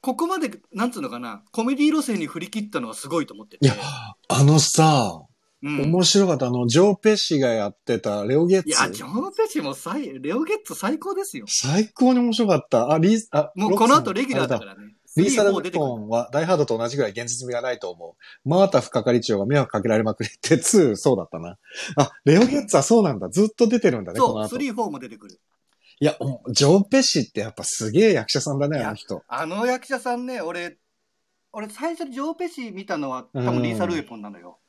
[0.00, 3.66] ここまで、なんつうのかな、コメディ路線に振り切ったのはすごいと思ってて。
[3.66, 3.74] いや
[4.28, 5.26] あのさ、
[5.60, 6.46] うん、面白かった。
[6.46, 8.68] あの、ジョー・ペッシがやってたレオゲッツ。
[8.68, 11.46] いや、ジョン・ペチも最、レオゲッツ最高ですよ。
[11.48, 12.92] 最高に面白かった。
[12.92, 14.94] あ、リー、あ、もうこの後レギュラーだからね。
[15.16, 18.48] リーサル・3、4メ出てくるトンはダイハードと同じぐらい現実味がないと思う。
[18.48, 21.56] マータ副係長が迷惑かけられまくりって2、そうだったな。
[21.96, 23.28] あ、レオゲッツはそうなんだ。
[23.28, 24.56] ずっと出てるんだね、こそう、の後。
[24.56, 25.40] 3、4も出てくる。
[26.00, 29.24] いや、おジョー・ペシってやっぱすげえ役者さんだね、あの人。
[29.26, 30.78] あの役者さんね、俺、
[31.52, 34.50] 俺最初にジョー・ペシ見たのは多うん分リーサル・ウェポンなのよ。
[34.50, 34.67] あ、で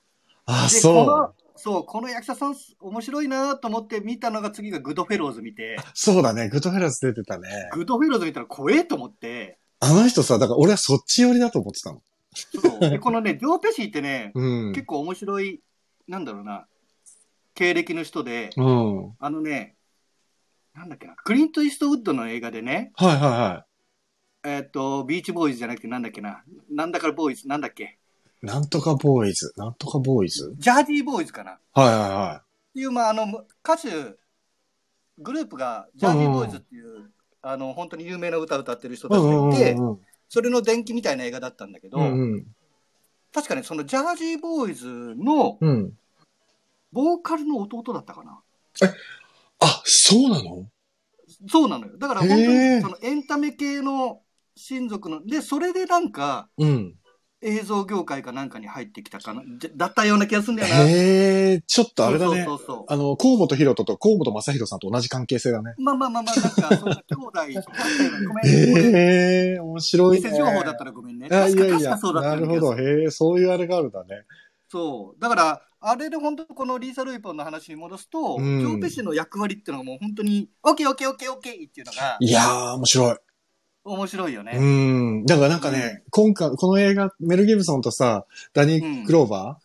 [0.54, 1.34] こそうの。
[1.56, 7.70] そう、この役者さん面白いなと思って見たのが次がグッドフェローズ見て、そうだね、グッドフェラス出てたね。
[7.74, 12.02] グッドフェローズ見たら怖えと思って、あの人さ、だから俺はそっち寄りだと思ってたの。
[12.34, 14.74] そうでこのね、ジョー・ペシーってね、うん。
[14.74, 15.62] 結構面白い、
[16.08, 16.68] なんだろうな、
[17.56, 18.98] 経歴の人で、うん。
[18.98, 19.76] はいあのね、
[20.74, 23.66] なんだっけな、クリント・イーストウッドの映画でね、はいは
[24.46, 27.99] えっ、と、ビーチボーイズじゃなくてなんだっけな、なんだからボーイズ、なんだっけ、い。
[28.42, 29.54] なんとかボーイズ。
[29.58, 30.54] なんとかボーイズ？
[30.58, 31.52] ジャーディーボーイズかな。
[31.52, 33.26] っはいはいはていう、まあ、あの、
[33.64, 33.90] 歌手、
[35.18, 39.10] グループが、ジャーディーボーイズっていう、あの、本当に有名な歌を歌ってる人い。
[39.10, 39.78] たちがいて、
[40.30, 42.46] それの伝記みたいな映画だったんだけど、うんうん。
[43.34, 45.94] 確かね、そのジャージーボーイズのうん。
[46.92, 48.40] ボーカルの弟だったかな。
[49.60, 50.66] あ、そうなの？
[51.48, 51.98] そうなのよ。
[51.98, 54.22] だから本当にそのエンタメ系の
[54.56, 56.96] 親族の、で、それでなんかうん。
[57.42, 59.42] 映像業界かなんかに入ってきたかな、
[59.76, 60.82] だったような気がするんだよな。
[60.82, 62.44] へえ、ちょっとあれだね。
[62.44, 65.74] そうそうそうあの、河本博人と河本正宏さんと同じ関係性だね。
[65.78, 67.62] まあまあまあまあ、なんか、そんな兄弟
[68.28, 68.46] ごめん。
[68.46, 70.38] へえ、面白い偽ね。
[70.38, 71.30] 情報だったらごめんね。
[71.32, 72.78] あい確かやいや、そうだったなるほど。
[72.78, 74.26] へえ、そういうあれがあるんだね。
[74.68, 75.22] そう。
[75.22, 83.16] だから、あれで本当このリーサ・ルイポンの話に戻すと、うんジョー・ペシの役割っていうのがもう本当に、オッケーオッケーオッケーオッケーっていうのがいやー、面白い。
[83.84, 84.54] 面白いよね。
[84.56, 85.26] うん。
[85.26, 89.60] だからなんかね、今回、この映画、メル・ギブソンとさ、ダニー・クローバ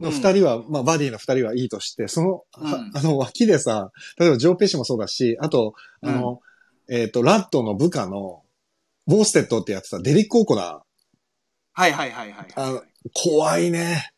[0.00, 6.40] ーの二人は、まあ、バディの二人はいいとして、その、うんは あの、脇でさ、例えばジョー・ペシもそうだし、あと、あの、
[6.88, 8.42] えっ、と、ラットの部下の、
[9.06, 10.80] ボーステッドってやってたデリック・オーコナー、
[11.76, 12.46] はいはいはいはい。
[12.54, 14.12] あの怖いね。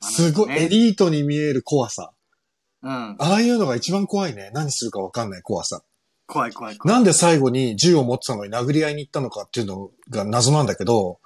[0.00, 2.12] すごい、ねエリートに見える怖さ。
[2.82, 2.90] うん。
[2.90, 4.50] ああいうのが一番怖いね。
[4.52, 5.82] 何するかわかんない怖さ。
[6.32, 6.96] 怖い怖い怖い。
[6.96, 11.20] なんで最後に銃を持ってたのに殴り合いに行ったのかっていうのが謎なんだけど、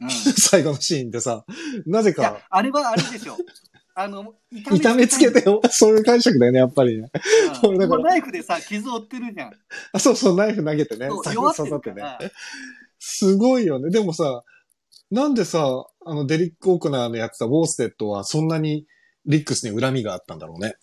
[0.00, 1.44] うん、い 最後のシーンでさ、
[1.86, 3.36] なぜやか、あれはあれでしょ。
[3.96, 5.60] あの、痛めつけてよ。
[5.70, 7.10] そういう解釈だよね、やっぱりね。
[7.64, 9.52] うんだからナイフでさ、傷を負ってるじゃん。
[9.92, 12.02] あそうそう、ナイフ投げてね刺さってね。
[12.98, 13.90] すごいよね。
[13.90, 14.42] でもさ、
[15.10, 18.86] なんでさ、あの、デリック・オークナーのやってたウォーステッドはそんなに
[19.26, 20.74] リックスに恨みがあったんだろうね。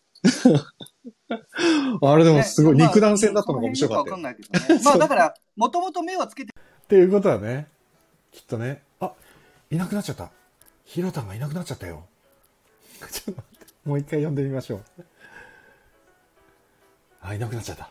[2.02, 4.38] あれでもすごい、ね肉弾戦だったのが面白かったね。
[4.84, 7.68] まあだから、もともと目はつけて、っていうことはね、
[8.32, 9.14] きっとね、あ、
[9.70, 10.32] いなくなっちゃった。
[10.84, 12.06] ヒロタンがいなくなっちゃったよ。
[13.12, 14.84] ちょっと待って、もう一回呼んでみましょう。
[17.22, 17.90] あ、いなくなっちゃった。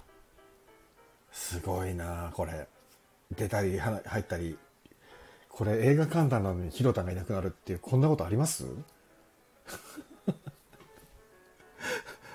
[1.32, 2.68] すごいなこれ。
[3.36, 4.58] 出たり、は入ったり。
[5.48, 8.66] これ映画観覧なのにヒロタンがいなくなるっていう、こんなことあります？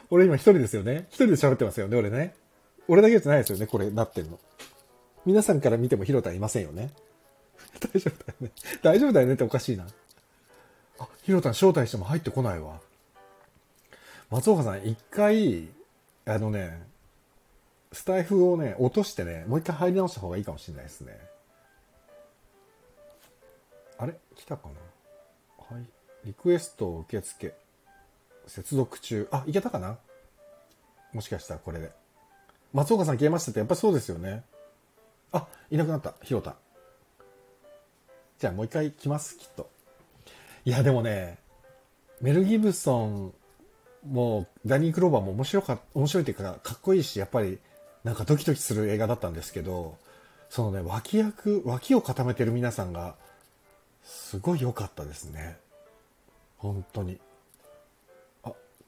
[0.10, 1.08] 俺今一人ですよね。
[1.10, 2.36] 一人で喋ってますよね、俺ね。
[2.88, 4.40] 俺だけじゃないですよね、これなってんの。
[5.26, 6.92] 皆さんから見てもヒロタンいませんよね。
[7.80, 8.52] 大丈夫だよね。
[8.84, 9.88] 大丈夫だよねっておかしいな。
[11.00, 12.80] あ、ヒロタン招待しても入ってこないわ。
[14.30, 15.70] 松岡さん、一回、
[16.26, 16.84] あのね、
[17.92, 21.20] スタイフをね、落としてね、もう一回入り直した方がいいかもしれないですね。
[23.98, 24.16] あれ？
[24.36, 24.70] 来たか
[25.70, 25.76] な？
[25.76, 25.86] はい。
[26.26, 27.54] リクエスト受付。
[28.48, 29.28] 接続中。
[29.32, 29.98] あ、いけたかな？
[31.14, 31.92] もしかしたらこれで。
[32.74, 34.44] 松岡さん消えましたって、やっぱそうですよね。
[35.32, 36.14] あ、いなくなった。
[36.22, 36.56] ひろた。
[38.40, 39.70] じゃあもう一回来ます、きっと。
[40.66, 41.38] いや、でもね、
[42.22, 43.34] メル・ギブソン
[44.06, 47.60] もダニー・クローバーも面白か、面白いっていうか、かっこいいし、やっぱり
[48.04, 49.98] なんかドキドキする映画だったんですけど、
[50.50, 53.16] そのね、脇役、脇を固めてる皆さんが、
[54.04, 55.58] すごい良かったですね。
[56.58, 57.20] 本当に。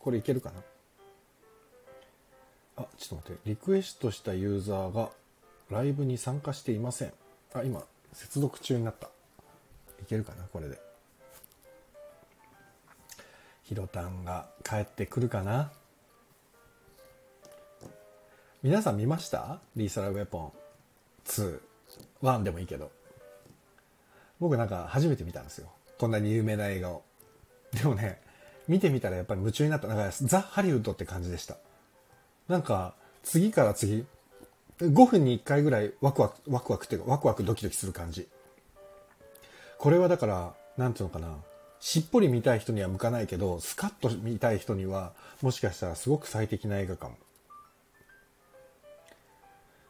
[0.07, 0.61] これいけるかな？
[2.77, 3.39] あ、ちょっと待って。
[3.43, 5.09] リクエストしたユーザーが
[5.69, 7.13] ライブに参加していません。
[7.53, 9.07] あ、今、接続中になった。
[10.01, 10.45] いけるかな？
[10.45, 10.79] これで。
[13.63, 15.73] ヒロタンが帰ってくるかな？
[18.63, 19.59] 皆さん見ました？
[19.75, 20.51] リーサラウェポン
[21.25, 21.59] 2。
[22.23, 22.91] 1でもいいけど。
[24.39, 25.67] 僕なんか初めて見たんですよ。
[25.99, 27.03] こんなに有名な映画を。
[27.73, 28.21] でもね、
[28.67, 29.87] 見てみたらやっぱり夢中になった。
[29.87, 31.57] なんかザ・ハリウッドって感じでした。
[32.47, 34.05] なんか、次から次、
[34.79, 38.27] 5分に1回ぐらいワクワク、ワクワクっていうか、ワクワクドキドキする感じ。
[39.77, 41.35] これはだから、なんていうのかな。
[41.79, 47.17] しっぽり見たい人には向かないけど、スカッと見たい人には、もしかしたらすごく最適な映画かも。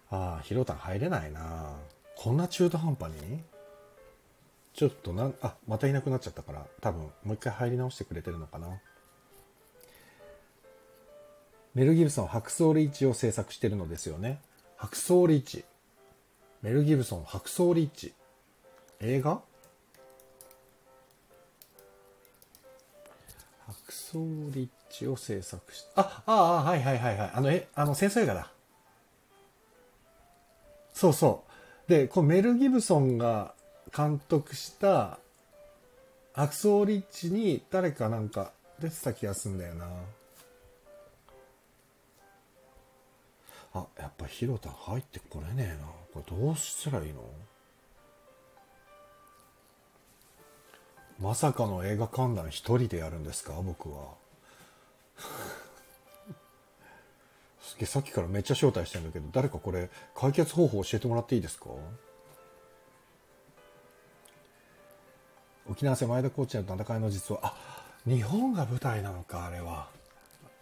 [0.09, 1.75] ああ、ヒロタン入れないな
[2.15, 3.41] こんな中途半端に？
[4.77, 8.79] ちょっとなん、あ、またいなくなっちゃったから、多分、もう一回入り直してくれてるのかな。
[11.73, 14.39] メル・ギブソン、白装リーチを制作してるのですよね。
[14.75, 15.65] 白装リーチ。
[16.61, 18.13] メル・ギブソン、白装リーチ。
[18.99, 19.41] 映画？
[23.65, 24.19] 白装
[24.51, 27.31] リッチを制作し、あ、ああ、はいはいはいはい。
[27.33, 28.51] あの、え、あの、戦争映画だ。
[30.93, 31.45] そうそ
[31.87, 31.89] う。
[31.89, 33.55] で、こうメル・ギブソンが
[33.95, 35.19] 監督した
[36.33, 39.87] アクソーリッチに誰かなんか出てた気がすんだよな。
[43.73, 45.87] あやっぱヒロタ入ってこれねえな。
[46.13, 47.21] これどうしたらいいの？
[51.19, 53.53] まさかの映画観覧一人でやるんですか？
[53.63, 54.13] 僕は。
[57.61, 61.65] すげえさっきからめっちゃ招待してるんだけど誰かこれ解決方法教えてもらっていいですか？
[65.69, 67.53] 沖縄戦前田コーチの戦いの実はあ
[68.05, 69.87] 日本が舞台なのかあれは。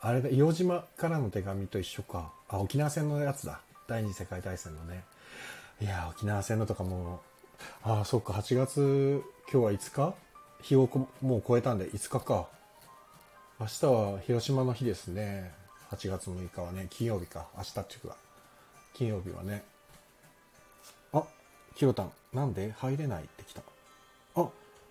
[0.02, 2.32] あれだ硫黄島からの手紙と一緒か。
[2.48, 3.62] あ沖縄戦のやつだ。
[3.88, 5.04] 第二次世界大戦のね。
[5.82, 7.22] いや沖縄戦のとかも
[7.84, 10.14] ああそっか8月今日は5日？
[10.62, 10.90] 日を
[11.22, 12.48] もう超えたんで5日か。
[13.60, 15.52] 明日は広島の日ですね。
[15.92, 17.48] 8月6日はね金曜日か。
[17.56, 18.16] 明日っていうか
[18.94, 19.64] 金曜日はね。
[21.14, 21.24] あ
[21.76, 23.62] ひろたんなんで入れないってきた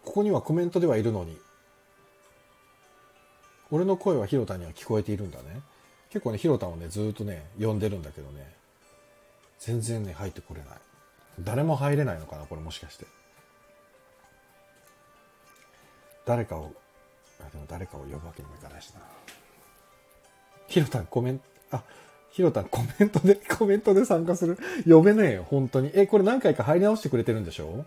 [0.04, 1.36] ここにはコメントではいるのに。
[3.70, 5.60] 俺の声はひろたには聞こえているんだね。
[6.10, 8.52] 結構ねひろたをねずっとね呼んでるんだけどね。
[9.58, 10.68] 全然ね入ってこれない。
[11.40, 13.06] 誰も入れないのかなこれもしかして。
[16.26, 16.72] 誰かを
[17.40, 19.00] あでも誰かを呼ぶわけにもいかないしな。
[20.68, 21.82] ひろたんコメントあ
[22.30, 24.58] ひろたんコメントでコメントで参加する？
[24.86, 25.90] 呼べねえよ本当に。
[25.94, 27.84] えこれ何回か入り直してくれてるんでしょ？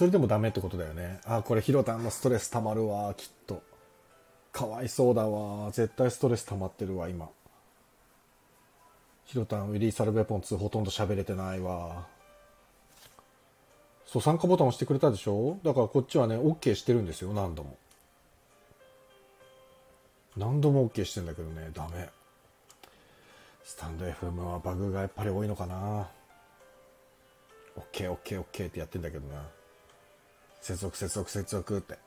[0.00, 1.20] それでもダメってことだよね。
[1.26, 3.12] あこれひろたんのストレス溜まるわ。
[3.12, 3.62] きっと。
[4.50, 5.70] かわいそうだわ。
[5.72, 7.28] 絶対ストレス溜まってるわ今。
[9.26, 12.06] ひろたんウィリー・サルベポン2ほとんど喋れてないわ。
[14.06, 15.58] そう参加ボタン押してくれたでしょ？
[15.62, 17.76] だからこっちはね OK してるんですよ何度も。
[20.34, 22.08] 何度も OK してんだけどねダメ。
[23.64, 26.08] スタンド FM はバグがやっぱり多いのかな。
[27.76, 29.42] OKOKOK、ってやってんだけどな。
[30.60, 31.98] 接続接続接続って。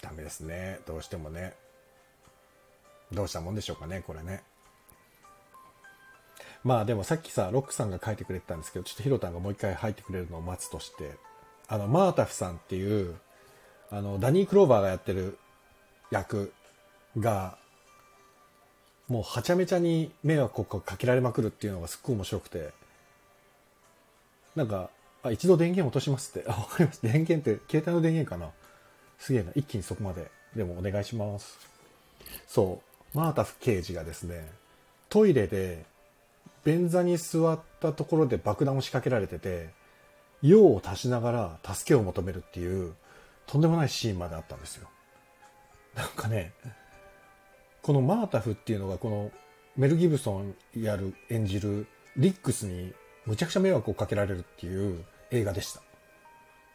[0.00, 0.80] ダメですね。
[0.86, 1.54] どうしてもね。
[3.12, 4.42] どうしたもんでしょうかねこれね。
[6.62, 11.12] まあでもさっきさロックさんが書いてくれてたんですけどちょっとヒロタンがもう一回入ってくれるのを待つとして。
[11.66, 13.16] あのマータフさんっていう
[13.90, 15.38] あのダニー・クローバーがやってる
[16.10, 16.52] 役
[17.18, 17.56] が
[19.08, 22.72] もうはちゃめちゃに迷惑をかけられまくるっていうのがすっごい面白くて。
[24.54, 24.90] なんか
[25.24, 26.48] あ一度電源落としますって。
[26.48, 27.08] あわかりました。
[27.08, 28.50] 電源って携帯の電源かな。
[29.18, 29.50] すげえな。
[29.54, 30.30] 一気にそこまで。
[30.54, 31.58] でもお願いします。
[32.46, 32.80] そ
[33.14, 33.18] う。
[33.18, 34.50] マータフ刑事がですね
[35.08, 35.84] トイレで
[36.64, 39.70] 便座に座ったところで爆弾を仕掛けられてて
[40.42, 42.94] 用を足しながら助けを求めるっていう
[43.46, 44.88] とんでもないシーンまであったんですよ。
[45.94, 46.52] なんかね
[47.82, 49.30] このマータフっていうのがこの
[49.76, 52.92] メル・ギブソンやる演じるリックスに
[53.26, 55.04] むちゃくちゃ迷惑をかけられるっていう
[55.34, 55.80] 映画でした。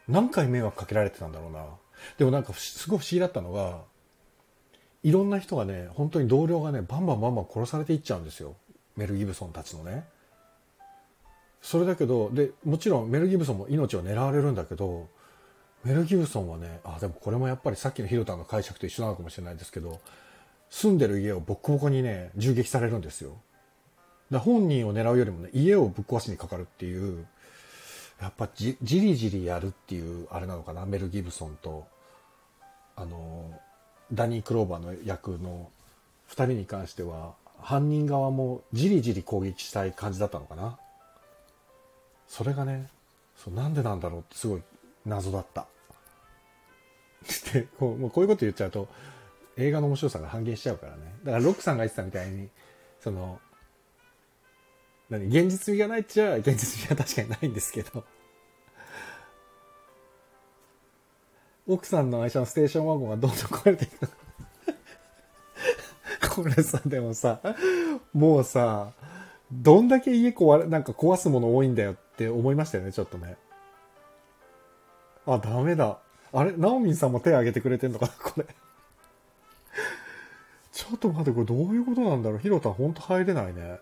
[0.08, 1.64] 何回迷惑かけられてたんだろうな。
[2.18, 3.82] でもなんかすごい不思議だったのが
[5.02, 8.56] いろんな人がね本当に同僚がねバンバンバンバン殺されていっちゃうんですよ。
[8.96, 10.04] メル・ギブソンたちのね。
[11.62, 15.08] それだけどでもちろんメル・ギブソンも命を狙われるんだけど
[15.84, 20.00] メル・ギブソンはねあでもこれもやっぱりさっきのヒロタンの解釈と一緒なのかもしれないですけど
[20.70, 23.36] 住んでる家をボッコボコにね銃撃されるんですよ。
[24.30, 27.26] だ本人を狙うよりもね家をぶっ壊しにかかるっていう
[28.20, 30.84] やっぱじじりじりやるっていうあれなのかな？
[30.84, 31.86] メル・ギブソンと
[32.96, 33.58] あの
[34.12, 35.70] ダニー・クローバーの役の
[36.28, 40.78] 2人に関しては犯人側もじりじり攻撃したい感じだったのかな？
[42.28, 42.88] それがね
[43.36, 44.62] そうなんでなんだろうってすごい
[45.06, 45.66] 謎だった。
[47.52, 48.88] でこうもうこういうこと言っちゃうと
[49.56, 50.98] 映画の面白さが半減しちゃうからね。
[51.24, 52.48] だからロックさんが言ってたみたいに
[53.00, 53.40] その
[55.10, 58.04] 何現実味がないっちゃ現実味は確かにないんですけど。
[61.66, 64.08] 奥さんの愛車のステーションワゴンがどんどん壊れていく
[66.34, 67.40] これさでもさ
[68.12, 68.92] もうさ
[69.52, 73.36] どんだけ家壊れなんか壊すもの多いんだよって思いましたよねちょっとね。
[75.26, 75.98] あダメだ。
[76.32, 78.46] あれナオミンさんも手挙げてくれてんのかなこれ。
[80.72, 82.38] ちょっと待ってこれどういうことなんだろう。
[82.38, 83.80] ヒロタンほんと入れないね。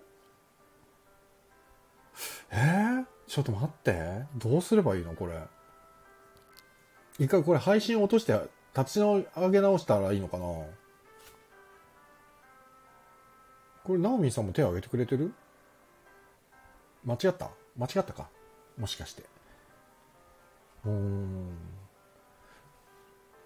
[2.50, 5.38] えー、ちょっと待ってどうすればいいのこれ？
[7.18, 8.40] 一回これ配信落として
[8.76, 10.44] 立ち上げ直したらいいのかな？
[13.84, 15.32] これ、ナオミンさんも手を挙げてくれてる？
[17.04, 17.50] 間違った？
[17.76, 18.28] 間違ったか？
[18.78, 19.22] もしかして。
[20.84, 21.48] うーん。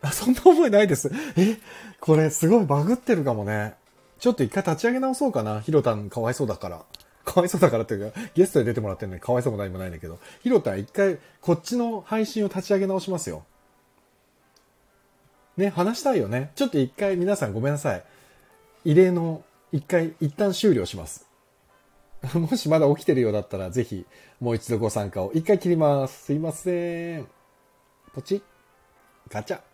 [0.02, 1.10] あ、そんな覚えないです。
[1.36, 1.58] え？
[2.00, 3.74] これすごいバグってるかもね。
[4.18, 5.60] ちょっと一回立ち上げ直そうかな。
[5.60, 6.84] ヒロタンかわいそうだから。
[7.24, 13.44] かわいそうだからっていうか、ゲストで出てもらってるのにかわいそうも何もないんだけど、ひろた一回、こっちの配信を立ち上げ直しますよ。
[15.56, 16.50] ね、話したいよね。
[16.54, 18.04] ちょっと一回皆さんごめんなさい。
[18.84, 21.26] 異例の一回、一旦終了します。
[22.34, 24.06] もしまだ起きてるようだったら、ぜひ、
[24.40, 25.32] もう一度ご参加を。
[25.34, 26.24] 一回切ります。
[26.24, 27.26] すいません。
[28.12, 28.42] ポチッ。
[29.28, 29.71] ガチャ。